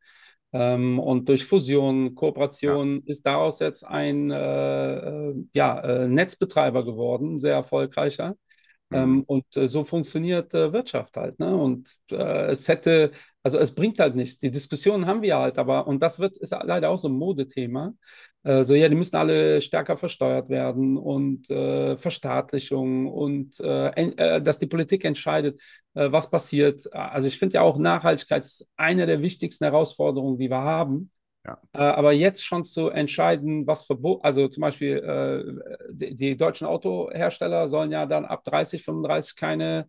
[0.52, 3.02] Ähm, und durch Fusion, Kooperation ja.
[3.06, 8.36] ist daraus jetzt ein äh, äh ja, äh, Netzbetreiber geworden, sehr erfolgreicher.
[8.92, 9.22] Ähm, mhm.
[9.22, 11.38] und äh, so funktioniert äh, Wirtschaft halt.
[11.38, 11.54] Ne?
[11.54, 13.12] Und äh, es hätte,
[13.42, 14.38] also es bringt halt nichts.
[14.40, 17.92] Die Diskussionen haben wir halt, aber, und das wird, ist leider auch so ein Modethema.
[18.42, 24.58] Äh, so, ja, die müssen alle stärker versteuert werden und äh, Verstaatlichung und äh, dass
[24.58, 25.60] die Politik entscheidet,
[25.92, 26.92] was passiert.
[26.94, 31.10] Also ich finde ja auch Nachhaltigkeit ist eine der wichtigsten Herausforderungen, die wir haben.
[31.46, 31.58] Ja.
[31.72, 36.66] Äh, aber jetzt schon zu entscheiden, was verboten, also zum Beispiel äh, die, die, deutschen
[36.66, 39.88] Autohersteller sollen ja dann ab 30, 35 keine,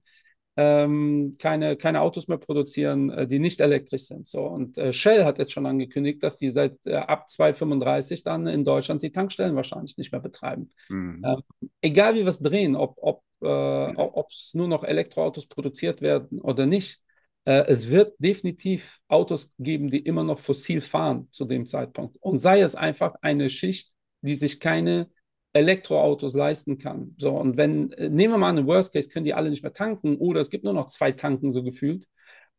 [0.56, 4.28] ähm, keine, keine Autos mehr produzieren, äh, die nicht elektrisch sind.
[4.28, 4.44] So.
[4.44, 8.64] Und äh, Shell hat jetzt schon angekündigt, dass die seit äh, ab 2035 dann in
[8.64, 10.70] Deutschland die Tankstellen wahrscheinlich nicht mehr betreiben.
[10.88, 11.22] Mhm.
[11.26, 11.42] Ähm,
[11.82, 16.40] egal wie wir es drehen, ob, ob, äh, ob es nur noch Elektroautos produziert werden
[16.40, 17.02] oder nicht,
[17.44, 22.18] es wird definitiv Autos geben, die immer noch fossil fahren zu dem Zeitpunkt.
[22.20, 25.10] Und sei es einfach eine Schicht, die sich keine
[25.54, 27.16] Elektroautos leisten kann.
[27.18, 29.74] So, und wenn, äh, nehmen wir mal einen Worst Case, können die alle nicht mehr
[29.74, 32.08] tanken oder es gibt nur noch zwei Tanken, so gefühlt.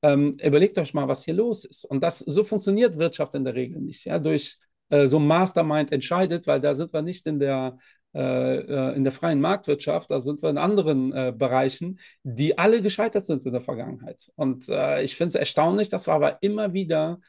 [0.03, 1.85] Ähm, überlegt euch mal, was hier los ist.
[1.85, 4.05] Und das, so funktioniert Wirtschaft in der Regel nicht.
[4.05, 4.59] Ja, durch
[4.91, 9.05] äh, so ein Mastermind entscheidet, weil da sind wir nicht in der äh, äh, in
[9.05, 13.53] der freien Marktwirtschaft, da sind wir in anderen äh, Bereichen, die alle gescheitert sind in
[13.53, 14.31] der Vergangenheit.
[14.35, 17.21] Und äh, ich finde es erstaunlich, dass wir aber immer wieder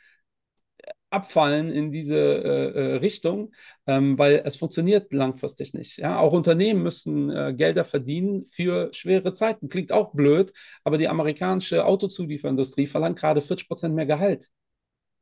[1.14, 3.54] abfallen in diese äh, Richtung,
[3.86, 5.98] ähm, weil es funktioniert langfristig nicht.
[5.98, 6.20] Ja?
[6.20, 9.70] Auch Unternehmen müssen äh, Gelder verdienen für schwere Zeiten.
[9.70, 10.52] Klingt auch blöd,
[10.84, 14.50] aber die amerikanische Autozulieferindustrie verlangt gerade 40 Prozent mehr Gehalt.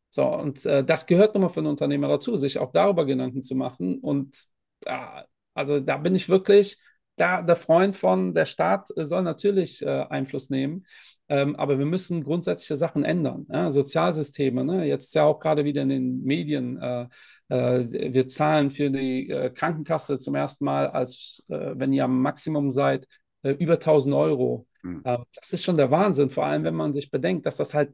[0.10, 3.56] So, und äh, das gehört nochmal für einen Unternehmer dazu, sich auch darüber Gedanken zu
[3.56, 4.00] machen.
[4.00, 4.38] Und
[4.86, 5.24] äh,
[5.54, 6.78] also da bin ich wirklich
[7.18, 10.86] da, der Freund von, der Staat soll natürlich äh, Einfluss nehmen,
[11.30, 13.46] ähm, aber wir müssen grundsätzliche Sachen ändern.
[13.50, 13.70] Ja?
[13.70, 14.86] Sozialsysteme, ne?
[14.86, 17.08] jetzt ist ja auch gerade wieder in den Medien, äh,
[17.50, 22.22] äh, wir zahlen für die äh, Krankenkasse zum ersten Mal, als äh, wenn ihr am
[22.22, 23.08] Maximum seid,
[23.44, 24.68] äh, über 1000 Euro.
[24.84, 25.04] Mhm.
[25.04, 27.94] das ist schon der Wahnsinn, vor allem wenn man sich bedenkt, dass das halt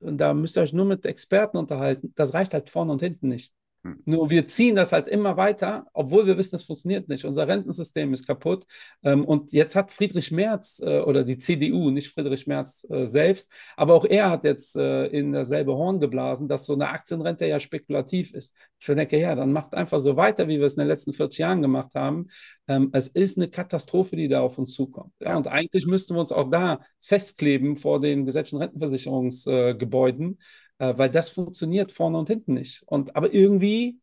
[0.00, 2.12] und da müsst ihr euch nur mit Experten unterhalten.
[2.16, 3.52] Das reicht halt vorne und hinten nicht.
[3.82, 4.02] Hm.
[4.04, 7.24] Nur wir ziehen das halt immer weiter, obwohl wir wissen, es funktioniert nicht.
[7.24, 8.66] Unser Rentensystem ist kaputt.
[9.02, 13.50] Ähm, und jetzt hat Friedrich Merz äh, oder die CDU, nicht Friedrich Merz äh, selbst,
[13.76, 17.58] aber auch er hat jetzt äh, in dasselbe Horn geblasen, dass so eine Aktienrente ja
[17.58, 18.54] spekulativ ist.
[18.78, 21.38] Ich denke, ja, dann macht einfach so weiter, wie wir es in den letzten 40
[21.38, 22.28] Jahren gemacht haben.
[22.68, 25.12] Ähm, es ist eine Katastrophe, die da auf uns zukommt.
[25.20, 30.38] Ja, und eigentlich müssten wir uns auch da festkleben vor den gesetzlichen Rentenversicherungsgebäuden
[30.80, 32.82] äh, weil das funktioniert vorne und hinten nicht.
[32.86, 34.00] Und aber irgendwie,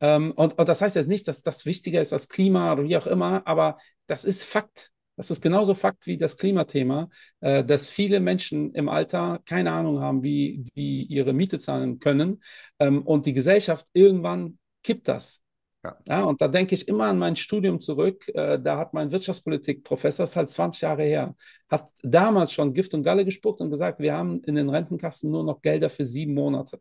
[0.00, 2.96] ähm, und, und das heißt jetzt nicht, dass das wichtiger ist als Klima oder wie
[2.96, 4.90] auch immer, aber das ist Fakt.
[5.16, 10.00] Das ist genauso Fakt wie das Klimathema, äh, dass viele Menschen im Alter keine Ahnung
[10.00, 12.42] haben, wie, wie ihre Miete zahlen können.
[12.78, 15.41] Ähm, und die Gesellschaft irgendwann kippt das.
[15.84, 15.96] Ja.
[16.06, 16.22] ja.
[16.24, 18.28] und da denke ich immer an mein Studium zurück.
[18.34, 21.34] Äh, da hat mein Wirtschaftspolitik-Professor, das ist halt 20 Jahre her,
[21.68, 25.44] hat damals schon Gift und Galle gespuckt und gesagt, wir haben in den Rentenkassen nur
[25.44, 26.80] noch Gelder für sieben Monate.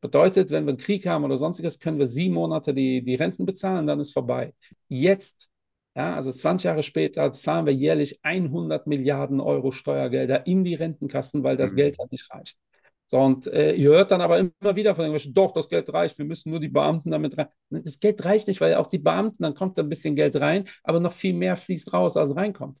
[0.00, 3.46] Bedeutet, wenn wir einen Krieg haben oder sonstiges, können wir sieben Monate die, die Renten
[3.46, 4.52] bezahlen, dann ist vorbei.
[4.88, 5.48] Jetzt,
[5.94, 11.42] ja, also 20 Jahre später, zahlen wir jährlich 100 Milliarden Euro Steuergelder in die Rentenkassen,
[11.42, 11.76] weil das mhm.
[11.76, 12.58] Geld halt nicht reicht.
[13.06, 16.18] So, und äh, ihr hört dann aber immer wieder von irgendwelchen, doch, das Geld reicht,
[16.18, 17.48] wir müssen nur die Beamten damit rein.
[17.70, 21.00] Das Geld reicht nicht, weil auch die Beamten, dann kommt ein bisschen Geld rein, aber
[21.00, 22.78] noch viel mehr fließt raus, als reinkommt.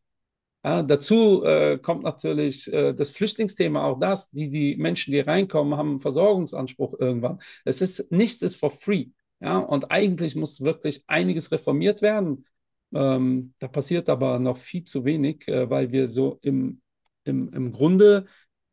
[0.64, 5.76] Ja, dazu äh, kommt natürlich äh, das Flüchtlingsthema, auch das, die, die Menschen, die reinkommen,
[5.76, 7.38] haben einen Versorgungsanspruch irgendwann.
[7.66, 9.08] Es ist, nichts ist for free.
[9.40, 12.46] Ja, und eigentlich muss wirklich einiges reformiert werden.
[12.94, 16.80] Ähm, da passiert aber noch viel zu wenig, äh, weil wir so im,
[17.24, 18.26] im, im Grunde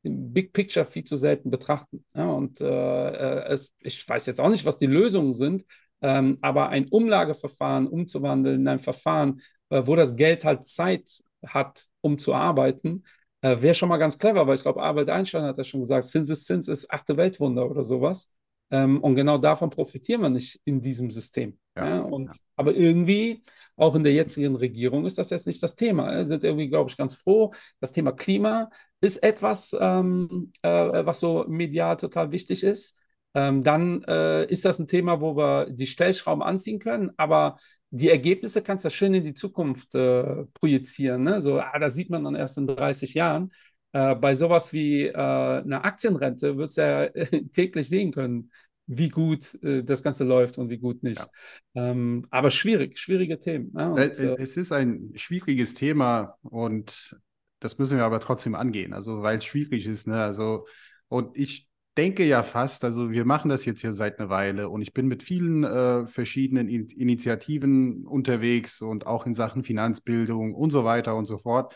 [0.03, 2.03] im Big Picture viel zu selten betrachten.
[2.15, 5.65] Ja, und äh, äh, es, ich weiß jetzt auch nicht, was die Lösungen sind,
[6.01, 11.07] ähm, aber ein Umlageverfahren umzuwandeln in ein Verfahren, äh, wo das Geld halt Zeit
[11.45, 13.03] hat, um zu arbeiten,
[13.41, 16.07] äh, wäre schon mal ganz clever, weil ich glaube, Albert Einstein hat ja schon gesagt,
[16.07, 18.27] Zins ist Zins ist achte Weltwunder oder sowas.
[18.71, 21.57] Ähm, und genau davon profitieren wir nicht in diesem System.
[21.75, 22.33] Ja, ja, und, ja.
[22.55, 23.43] Aber irgendwie,
[23.75, 26.11] auch in der jetzigen Regierung, ist das jetzt nicht das Thema.
[26.11, 27.53] Wir sind irgendwie, glaube ich, ganz froh.
[27.79, 28.69] Das Thema Klima
[28.99, 32.97] ist etwas, ähm, äh, was so medial total wichtig ist.
[33.33, 37.57] Ähm, dann äh, ist das ein Thema, wo wir die Stellschrauben anziehen können, aber
[37.89, 41.23] die Ergebnisse kannst du schön in die Zukunft äh, projizieren.
[41.23, 41.41] Ne?
[41.41, 43.51] So, ah, das sieht man dann erst in 30 Jahren.
[43.93, 47.07] Äh, bei sowas wie äh, einer Aktienrente wird es ja
[47.53, 48.51] täglich sehen können,
[48.87, 51.25] wie gut äh, das Ganze läuft und wie gut nicht.
[51.73, 51.91] Ja.
[51.91, 53.71] Ähm, aber schwierig, schwierige Themen.
[53.77, 57.15] Ja, und, äh, es ist ein schwieriges Thema und
[57.59, 60.07] das müssen wir aber trotzdem angehen, also weil es schwierig ist.
[60.07, 60.21] Ne?
[60.21, 60.65] Also,
[61.07, 64.81] und ich denke ja fast, also wir machen das jetzt hier seit einer Weile und
[64.81, 70.69] ich bin mit vielen äh, verschiedenen In Initiativen unterwegs und auch in Sachen Finanzbildung und
[70.71, 71.75] so weiter und so fort.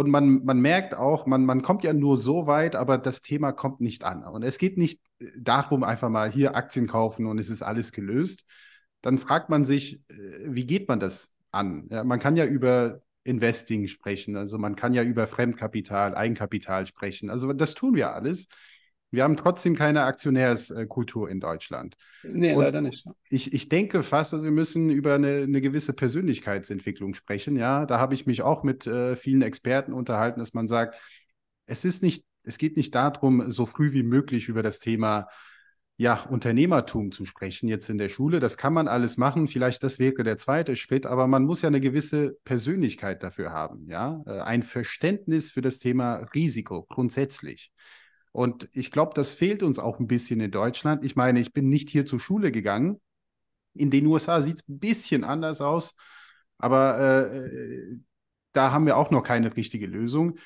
[0.00, 3.52] Und man, man merkt auch, man, man kommt ja nur so weit, aber das Thema
[3.52, 4.24] kommt nicht an.
[4.24, 7.92] Und es geht nicht äh, darum, einfach mal hier Aktien kaufen und es ist alles
[7.92, 8.46] gelöst.
[9.02, 10.14] Dann fragt man sich, äh,
[10.46, 11.86] wie geht man das an?
[11.90, 17.28] Ja, man kann ja über Investing sprechen, also man kann ja über Fremdkapital, Eigenkapital sprechen.
[17.28, 18.48] Also das tun wir alles.
[19.10, 21.96] Wir haben trotzdem keine Aktionärskultur in Deutschland.
[22.22, 23.04] Nee, und leider nicht.
[23.28, 27.56] Ich, ich denke fast, also wir müssen über eine, eine gewisse Persönlichkeitsentwicklung sprechen.
[27.56, 31.00] Ja, da habe ich mich auch mit äh, vielen Experten unterhalten, dass man sagt,
[31.66, 35.28] es ist nicht, es geht nicht darum, so früh wie möglich über das Thema
[36.00, 38.40] ja, Unternehmertum zu sprechen jetzt in der Schule.
[38.40, 39.48] Das kann man alles machen.
[39.48, 43.86] Vielleicht das wäre der zweite Schritt, aber man muss ja eine gewisse Persönlichkeit dafür haben.
[43.86, 47.70] Ja, äh, ein Verständnis für das Thema Risiko grundsätzlich.
[48.32, 51.04] Und ich glaube, das fehlt uns auch ein bisschen in Deutschland.
[51.04, 53.00] Ich meine, ich bin nicht hier zur Schule gegangen.
[53.74, 55.96] In den USA sieht es ein bisschen anders aus,
[56.58, 57.96] aber äh,
[58.52, 60.38] da haben wir auch noch keine richtige Lösung.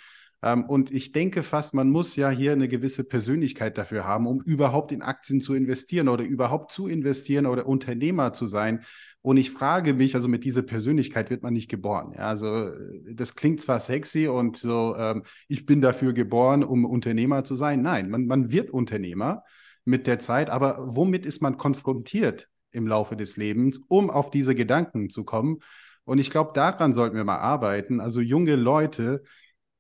[0.43, 4.43] Ähm, und ich denke fast, man muss ja hier eine gewisse Persönlichkeit dafür haben, um
[4.43, 8.85] überhaupt in Aktien zu investieren oder überhaupt zu investieren oder Unternehmer zu sein.
[9.25, 12.13] Und ich frage mich, also mit dieser Persönlichkeit wird man nicht geboren.
[12.15, 16.85] Ja, also äh, das klingt zwar sexy und so, ähm, ich bin dafür geboren, um
[16.85, 17.81] Unternehmer zu sein.
[17.81, 19.43] Nein, man, man wird Unternehmer
[19.87, 24.55] mit der Zeit, aber womit ist man konfrontiert im Laufe des Lebens, um auf diese
[24.55, 25.61] Gedanken zu kommen?
[26.05, 28.01] Und ich glaube, daran sollten wir mal arbeiten.
[28.01, 29.23] Also junge Leute,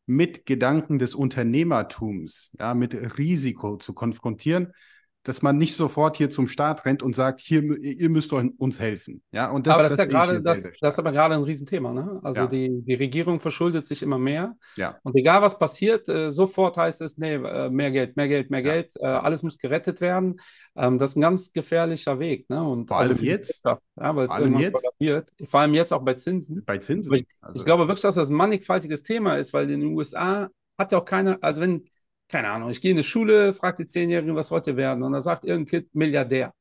[0.06, 4.72] mit Gedanken des Unternehmertums, ja, mit Risiko zu konfrontieren,
[5.24, 9.22] dass man nicht sofort hier zum Staat rennt und sagt, hier, ihr müsst uns helfen.
[9.32, 11.42] Ja, und das, aber das, das ist ja gerade, das, das ist aber gerade ein
[11.42, 11.94] Riesenthema.
[11.94, 12.20] Ne?
[12.22, 12.46] Also ja.
[12.46, 14.54] die, die Regierung verschuldet sich immer mehr.
[14.76, 14.98] Ja.
[15.02, 18.60] Und egal was passiert, äh, sofort heißt es, nee, äh, mehr Geld, mehr Geld, mehr
[18.60, 18.72] ja.
[18.72, 20.40] Geld, äh, alles muss gerettet werden.
[20.76, 22.50] Ähm, das ist ein ganz gefährlicher Weg.
[22.50, 22.62] Ne?
[22.62, 23.64] Und Vor also allem jetzt.
[23.64, 25.32] ja, weil es irgendwann jetzt.
[25.46, 26.62] Vor allem jetzt auch bei Zinsen.
[26.66, 27.14] Bei Zinsen.
[27.14, 30.50] Ich, also, ich glaube wirklich, dass das ein mannigfaltiges Thema ist, weil in den USA
[30.76, 31.88] hat ja auch keiner, also wenn
[32.28, 35.02] keine Ahnung, ich gehe in eine Schule, frage die Zehnjährigen, was wollt ihr werden?
[35.02, 36.52] Und dann sagt irgendein Kind Milliardär.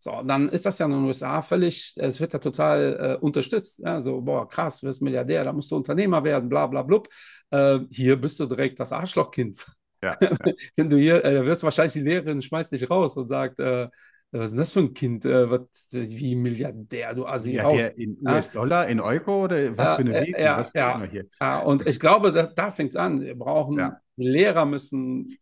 [0.00, 3.80] So, dann ist das ja in den USA völlig, es wird ja total äh, unterstützt.
[3.80, 4.00] Ja?
[4.00, 7.08] So, boah, krass, du wirst Milliardär, da musst du Unternehmer werden, bla bla blub.
[7.50, 9.66] Äh, hier bist du direkt das Arschlochkind.
[10.00, 10.30] Ja, ja.
[10.76, 13.88] Wenn du hier, äh, wirst wahrscheinlich die Lehrerin schmeißt dich raus und sagt, äh,
[14.30, 15.24] was ist denn das für ein Kind?
[15.24, 15.60] Äh, was,
[15.92, 17.80] wie Milliardär, du Assi ja, raus.
[17.96, 20.34] in US-Dollar, in Euro oder was für eine Währung?
[20.38, 21.26] Ja, was ja, hier?
[21.40, 23.20] ja, und ich glaube, da, da fängt es an.
[23.20, 24.00] Wir brauchen, ja.
[24.16, 25.38] Lehrer müssen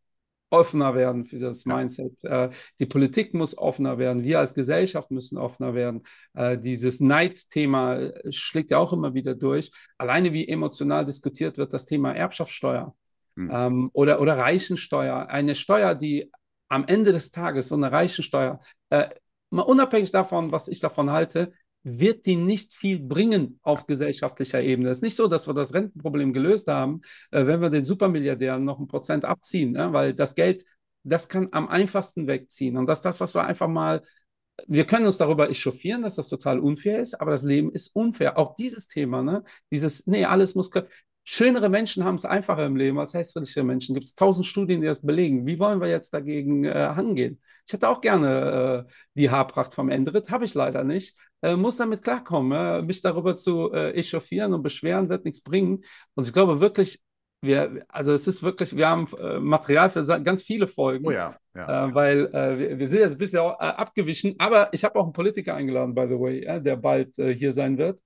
[0.50, 2.22] offener werden für das Mindset.
[2.24, 4.22] Äh, die Politik muss offener werden.
[4.22, 6.02] Wir als Gesellschaft müssen offener werden.
[6.34, 9.72] Äh, dieses Neidthema äh, schlägt ja auch immer wieder durch.
[9.98, 12.94] Alleine wie emotional diskutiert wird das Thema Erbschaftssteuer
[13.34, 13.50] mhm.
[13.52, 15.28] ähm, oder, oder Reichensteuer.
[15.28, 16.30] Eine Steuer, die
[16.68, 18.60] am Ende des Tages, so eine Reichensteuer,
[18.90, 19.08] äh,
[19.50, 21.52] mal unabhängig davon, was ich davon halte,
[21.88, 24.90] wird die nicht viel bringen auf gesellschaftlicher Ebene.
[24.90, 27.00] Es ist nicht so, dass wir das Rentenproblem gelöst haben,
[27.30, 29.92] äh, wenn wir den Supermilliardären noch ein Prozent abziehen, ne?
[29.92, 30.64] weil das Geld,
[31.04, 32.76] das kann am einfachsten wegziehen.
[32.76, 34.02] Und das ist das, was wir einfach mal,
[34.66, 38.36] wir können uns darüber echauffieren, dass das total unfair ist, aber das Leben ist unfair.
[38.36, 39.44] Auch dieses Thema, ne?
[39.70, 40.70] dieses, nee, alles muss,
[41.28, 43.94] Schönere Menschen haben es einfacher im Leben als hässliche Menschen.
[43.94, 45.44] Gibt es tausend Studien, die das belegen.
[45.44, 47.40] Wie wollen wir jetzt dagegen äh, angehen?
[47.66, 51.16] Ich hätte auch gerne äh, die Haarpracht vom Endrit, habe ich leider nicht.
[51.42, 52.86] Äh, muss damit klarkommen.
[52.86, 55.82] mich darüber zu äh, echauffieren und beschweren wird nichts bringen.
[56.14, 57.02] Und ich glaube wirklich,
[57.40, 61.08] wir, also es ist wirklich, wir haben äh, Material für ganz viele Folgen.
[61.08, 61.88] Oh ja, ja.
[61.88, 65.56] Äh, weil wir, wir, sind jetzt ein bisschen abgewichen, aber ich habe auch einen Politiker
[65.56, 68.00] eingeladen, by the way, der bald hier sein wird.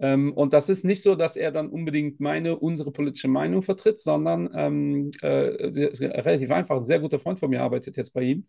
[0.00, 4.00] Ähm, und das ist nicht so, dass er dann unbedingt meine, unsere politische Meinung vertritt,
[4.00, 8.46] sondern ähm, äh, relativ einfach, ein sehr guter Freund von mir arbeitet jetzt bei ihm.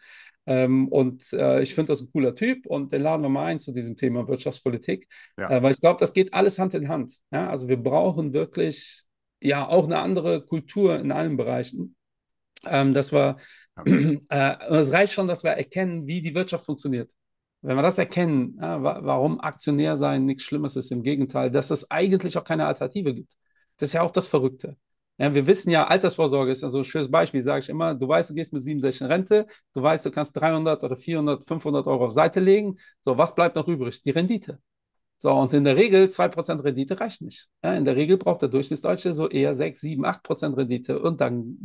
[0.47, 3.59] Ähm, und äh, ich finde das ein cooler Typ und den laden wir mal ein
[3.59, 5.49] zu diesem Thema Wirtschaftspolitik, ja.
[5.49, 7.15] äh, weil ich glaube, das geht alles Hand in Hand.
[7.31, 7.49] Ja?
[7.49, 9.03] Also wir brauchen wirklich
[9.41, 11.95] ja auch eine andere Kultur in allen Bereichen,
[12.65, 13.37] ähm, dass wir,
[13.85, 17.11] äh, es reicht schon, dass wir erkennen, wie die Wirtschaft funktioniert.
[17.61, 21.89] Wenn wir das erkennen, ja, warum Aktionär sein nichts Schlimmes ist, im Gegenteil, dass es
[21.89, 23.33] eigentlich auch keine Alternative gibt.
[23.77, 24.77] Das ist ja auch das Verrückte.
[25.17, 27.95] Ja, wir wissen ja, Altersvorsorge ist ja so ein schönes Beispiel, sage ich immer.
[27.95, 31.47] Du weißt, du gehst mit 67 in Rente, du weißt, du kannst 300 oder 400,
[31.47, 32.77] 500 Euro auf Seite legen.
[33.01, 34.03] So, was bleibt noch übrig?
[34.03, 34.59] Die Rendite.
[35.19, 37.47] So, und in der Regel 2% Rendite reicht nicht.
[37.63, 41.57] Ja, in der Regel braucht der Durchschnittsdeutsche so eher 6, 7, 8% Rendite und dann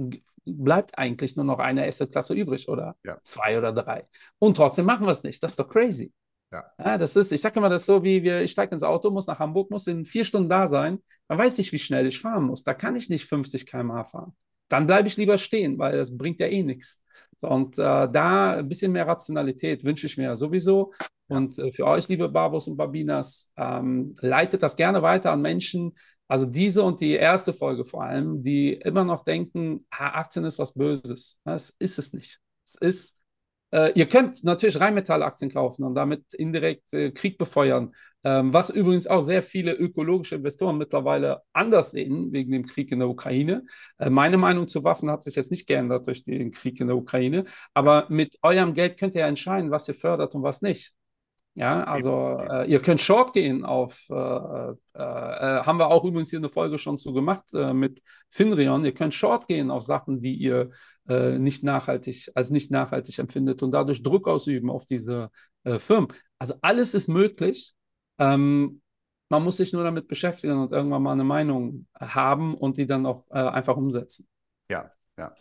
[0.44, 3.18] bleibt eigentlich nur noch eine Assetklasse übrig oder ja.
[3.24, 4.06] zwei oder drei.
[4.38, 5.42] Und trotzdem machen wir es nicht.
[5.42, 6.12] Das ist doch crazy.
[6.52, 6.64] Ja.
[6.78, 9.10] ja das ist, ich sage immer, das ist so wie wir, ich steige ins Auto,
[9.10, 12.20] muss nach Hamburg, muss in vier Stunden da sein, dann weiß ich, wie schnell ich
[12.20, 12.64] fahren muss.
[12.64, 14.34] Da kann ich nicht 50 km/h fahren.
[14.68, 17.00] Dann bleibe ich lieber stehen, weil das bringt ja eh nichts.
[17.40, 20.92] Und äh, da ein bisschen mehr Rationalität wünsche ich mir ja sowieso.
[21.28, 25.92] Und äh, für euch, liebe Barbos und Babinas, ähm, leitet das gerne weiter an Menschen,
[26.30, 30.74] also diese und die erste Folge vor allem, die immer noch denken, Aktien ist was
[30.74, 31.40] Böses.
[31.44, 32.38] Das ist es nicht.
[32.64, 33.18] Es ist,
[33.72, 37.94] äh, ihr könnt natürlich Rheinmetall-Aktien kaufen und damit indirekt äh, Krieg befeuern,
[38.24, 42.98] ähm, was übrigens auch sehr viele ökologische Investoren mittlerweile anders sehen wegen dem Krieg in
[42.98, 43.64] der Ukraine.
[43.98, 46.96] Äh, meine Meinung zu Waffen hat sich jetzt nicht geändert durch den Krieg in der
[46.96, 47.44] Ukraine,
[47.74, 50.92] aber mit eurem Geld könnt ihr entscheiden, was ihr fördert und was nicht.
[51.54, 56.30] Ja, also äh, ihr könnt Short gehen auf, äh, äh, äh, haben wir auch übrigens
[56.30, 58.84] hier eine Folge schon zu gemacht äh, mit Finrion.
[58.84, 60.70] Ihr könnt Short gehen auf Sachen, die ihr
[61.08, 65.30] äh, nicht nachhaltig, als nicht nachhaltig empfindet und dadurch Druck ausüben auf diese
[65.78, 66.08] Firmen.
[66.38, 67.74] Also alles ist möglich.
[68.20, 68.80] Ähm,
[69.28, 73.06] man muss sich nur damit beschäftigen und irgendwann mal eine Meinung haben und die dann
[73.06, 74.28] auch einfach umsetzen.
[74.70, 75.34] Ja, ja.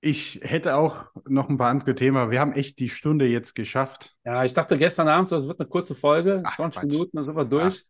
[0.00, 2.30] Ich hätte auch noch ein paar andere Themen.
[2.30, 4.14] Wir haben echt die Stunde jetzt geschafft.
[4.24, 6.90] Ja, ich dachte gestern Abend, so, es wird eine kurze Folge, Ach, 20 Quatsch.
[6.92, 7.86] Minuten, dann sind wir durch.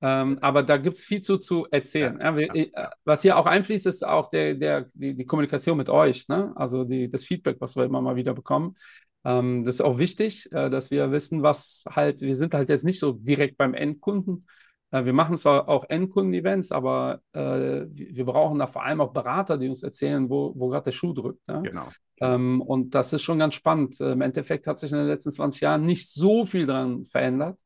[0.00, 2.18] Ähm, aber da gibt es viel zu, zu erzählen.
[2.20, 2.90] Ja, wir, ja.
[3.04, 6.52] Was hier auch einfließt, ist auch der, der, die, die Kommunikation mit euch, ne?
[6.56, 8.76] also die, das Feedback, was wir immer mal wieder bekommen.
[9.24, 12.84] Ähm, das ist auch wichtig, äh, dass wir wissen, was halt, wir sind halt jetzt
[12.84, 14.46] nicht so direkt beim Endkunden,
[14.90, 19.58] äh, wir machen zwar auch Endkunden-Events, aber äh, wir brauchen da vor allem auch Berater,
[19.58, 21.46] die uns erzählen, wo, wo gerade der Schuh drückt.
[21.48, 21.62] Ne?
[21.64, 21.88] Genau.
[22.20, 23.98] Ähm, und das ist schon ganz spannend.
[24.00, 27.58] Im Endeffekt hat sich in den letzten 20 Jahren nicht so viel daran verändert.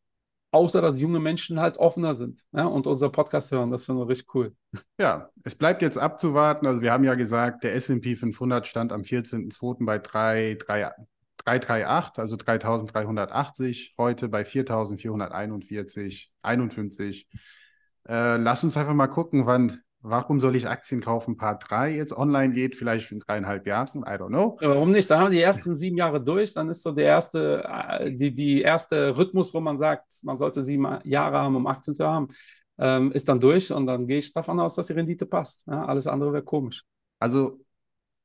[0.50, 3.70] außer dass junge Menschen halt offener sind ja, und unser Podcast hören.
[3.70, 4.54] Das finden wir richtig cool.
[4.98, 6.66] Ja, es bleibt jetzt abzuwarten.
[6.66, 9.84] Also wir haben ja gesagt, der S&P 500 stand am 14.02.
[9.84, 9.98] bei
[11.44, 17.28] 338, also 3380, heute bei 4441, 51.
[18.08, 21.36] Äh, lass uns einfach mal gucken, wann Warum soll ich Aktien kaufen?
[21.36, 24.56] Part 3 jetzt online geht, vielleicht in dreieinhalb Jahren, I don't know.
[24.60, 25.10] Ja, warum nicht?
[25.10, 28.32] Dann haben wir die ersten sieben Jahre durch, dann ist so der erste, äh, die,
[28.32, 32.28] die erste Rhythmus, wo man sagt, man sollte sieben Jahre haben, um 18 zu haben,
[32.78, 35.64] ähm, ist dann durch und dann gehe ich davon aus, dass die Rendite passt.
[35.66, 36.84] Ja, alles andere wäre komisch.
[37.18, 37.58] Also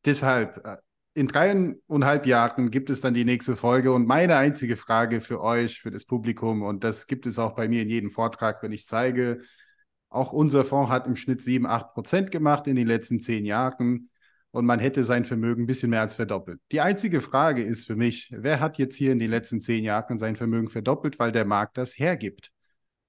[0.06, 0.78] deshalb, äh,
[1.16, 5.80] in dreieinhalb Jahren gibt es dann die nächste Folge und meine einzige Frage für euch,
[5.80, 8.86] für das Publikum, und das gibt es auch bei mir in jedem Vortrag, wenn ich
[8.88, 9.42] zeige,
[10.10, 14.10] auch unser Fonds hat im Schnitt 7, 8 Prozent gemacht in den letzten zehn Jahren
[14.52, 16.60] und man hätte sein Vermögen ein bisschen mehr als verdoppelt.
[16.72, 20.18] Die einzige Frage ist für mich, wer hat jetzt hier in den letzten zehn Jahren
[20.18, 22.52] sein Vermögen verdoppelt, weil der Markt das hergibt?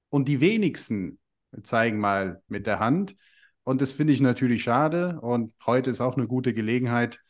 [0.09, 1.19] Und die wenigsten
[1.63, 3.17] zeigen mal mit der Hand.
[3.63, 5.21] Und das finde ich natürlich schade.
[5.21, 7.21] Und heute ist auch eine gute Gelegenheit,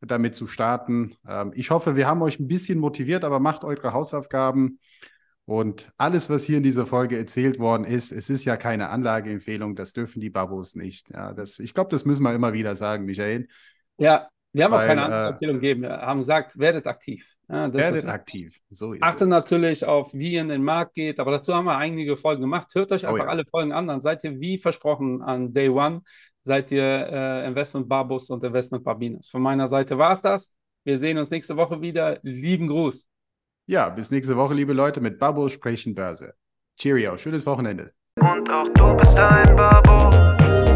[0.00, 1.14] damit zu starten.
[1.28, 4.78] Ähm, ich hoffe, wir haben euch ein bisschen motiviert, aber macht eure Hausaufgaben.
[5.46, 9.74] Und alles, was hier in dieser Folge erzählt worden ist, es ist ja keine Anlageempfehlung,
[9.74, 11.10] das dürfen die Babos nicht.
[11.10, 13.48] Ja, das, ich glaube, das müssen wir immer wieder sagen, Michael.
[13.98, 15.82] Ja, wir haben Weil, auch keine Anlageempfehlung äh, gegeben.
[15.82, 17.34] Wir haben gesagt, werdet aktiv.
[17.48, 18.58] Ja, werdet aktiv.
[18.70, 19.28] So Achte es.
[19.28, 22.74] natürlich auf, wie ihr in den Markt geht, aber dazu haben wir einige Folgen gemacht.
[22.74, 23.30] Hört euch oh einfach oh, ja.
[23.30, 26.00] alle Folgen an, dann seid ihr wie versprochen an Day One,
[26.44, 29.28] seid ihr äh, Investment Babos und Investment Babinas.
[29.28, 30.50] Von meiner Seite war es das.
[30.84, 32.18] Wir sehen uns nächste Woche wieder.
[32.22, 33.08] Lieben Gruß.
[33.66, 36.34] Ja, bis nächste Woche, liebe Leute, mit Babo sprechen Börse.
[36.78, 37.92] Cheerio, schönes Wochenende.
[38.20, 40.10] Und auch du bist ein Babo.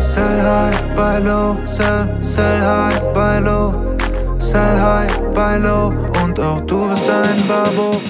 [0.01, 3.97] Sell high, buy low, sell, sell high, buy low.
[4.39, 5.93] Sell high, buy low.
[6.25, 8.01] Und auch du bist ein Babo.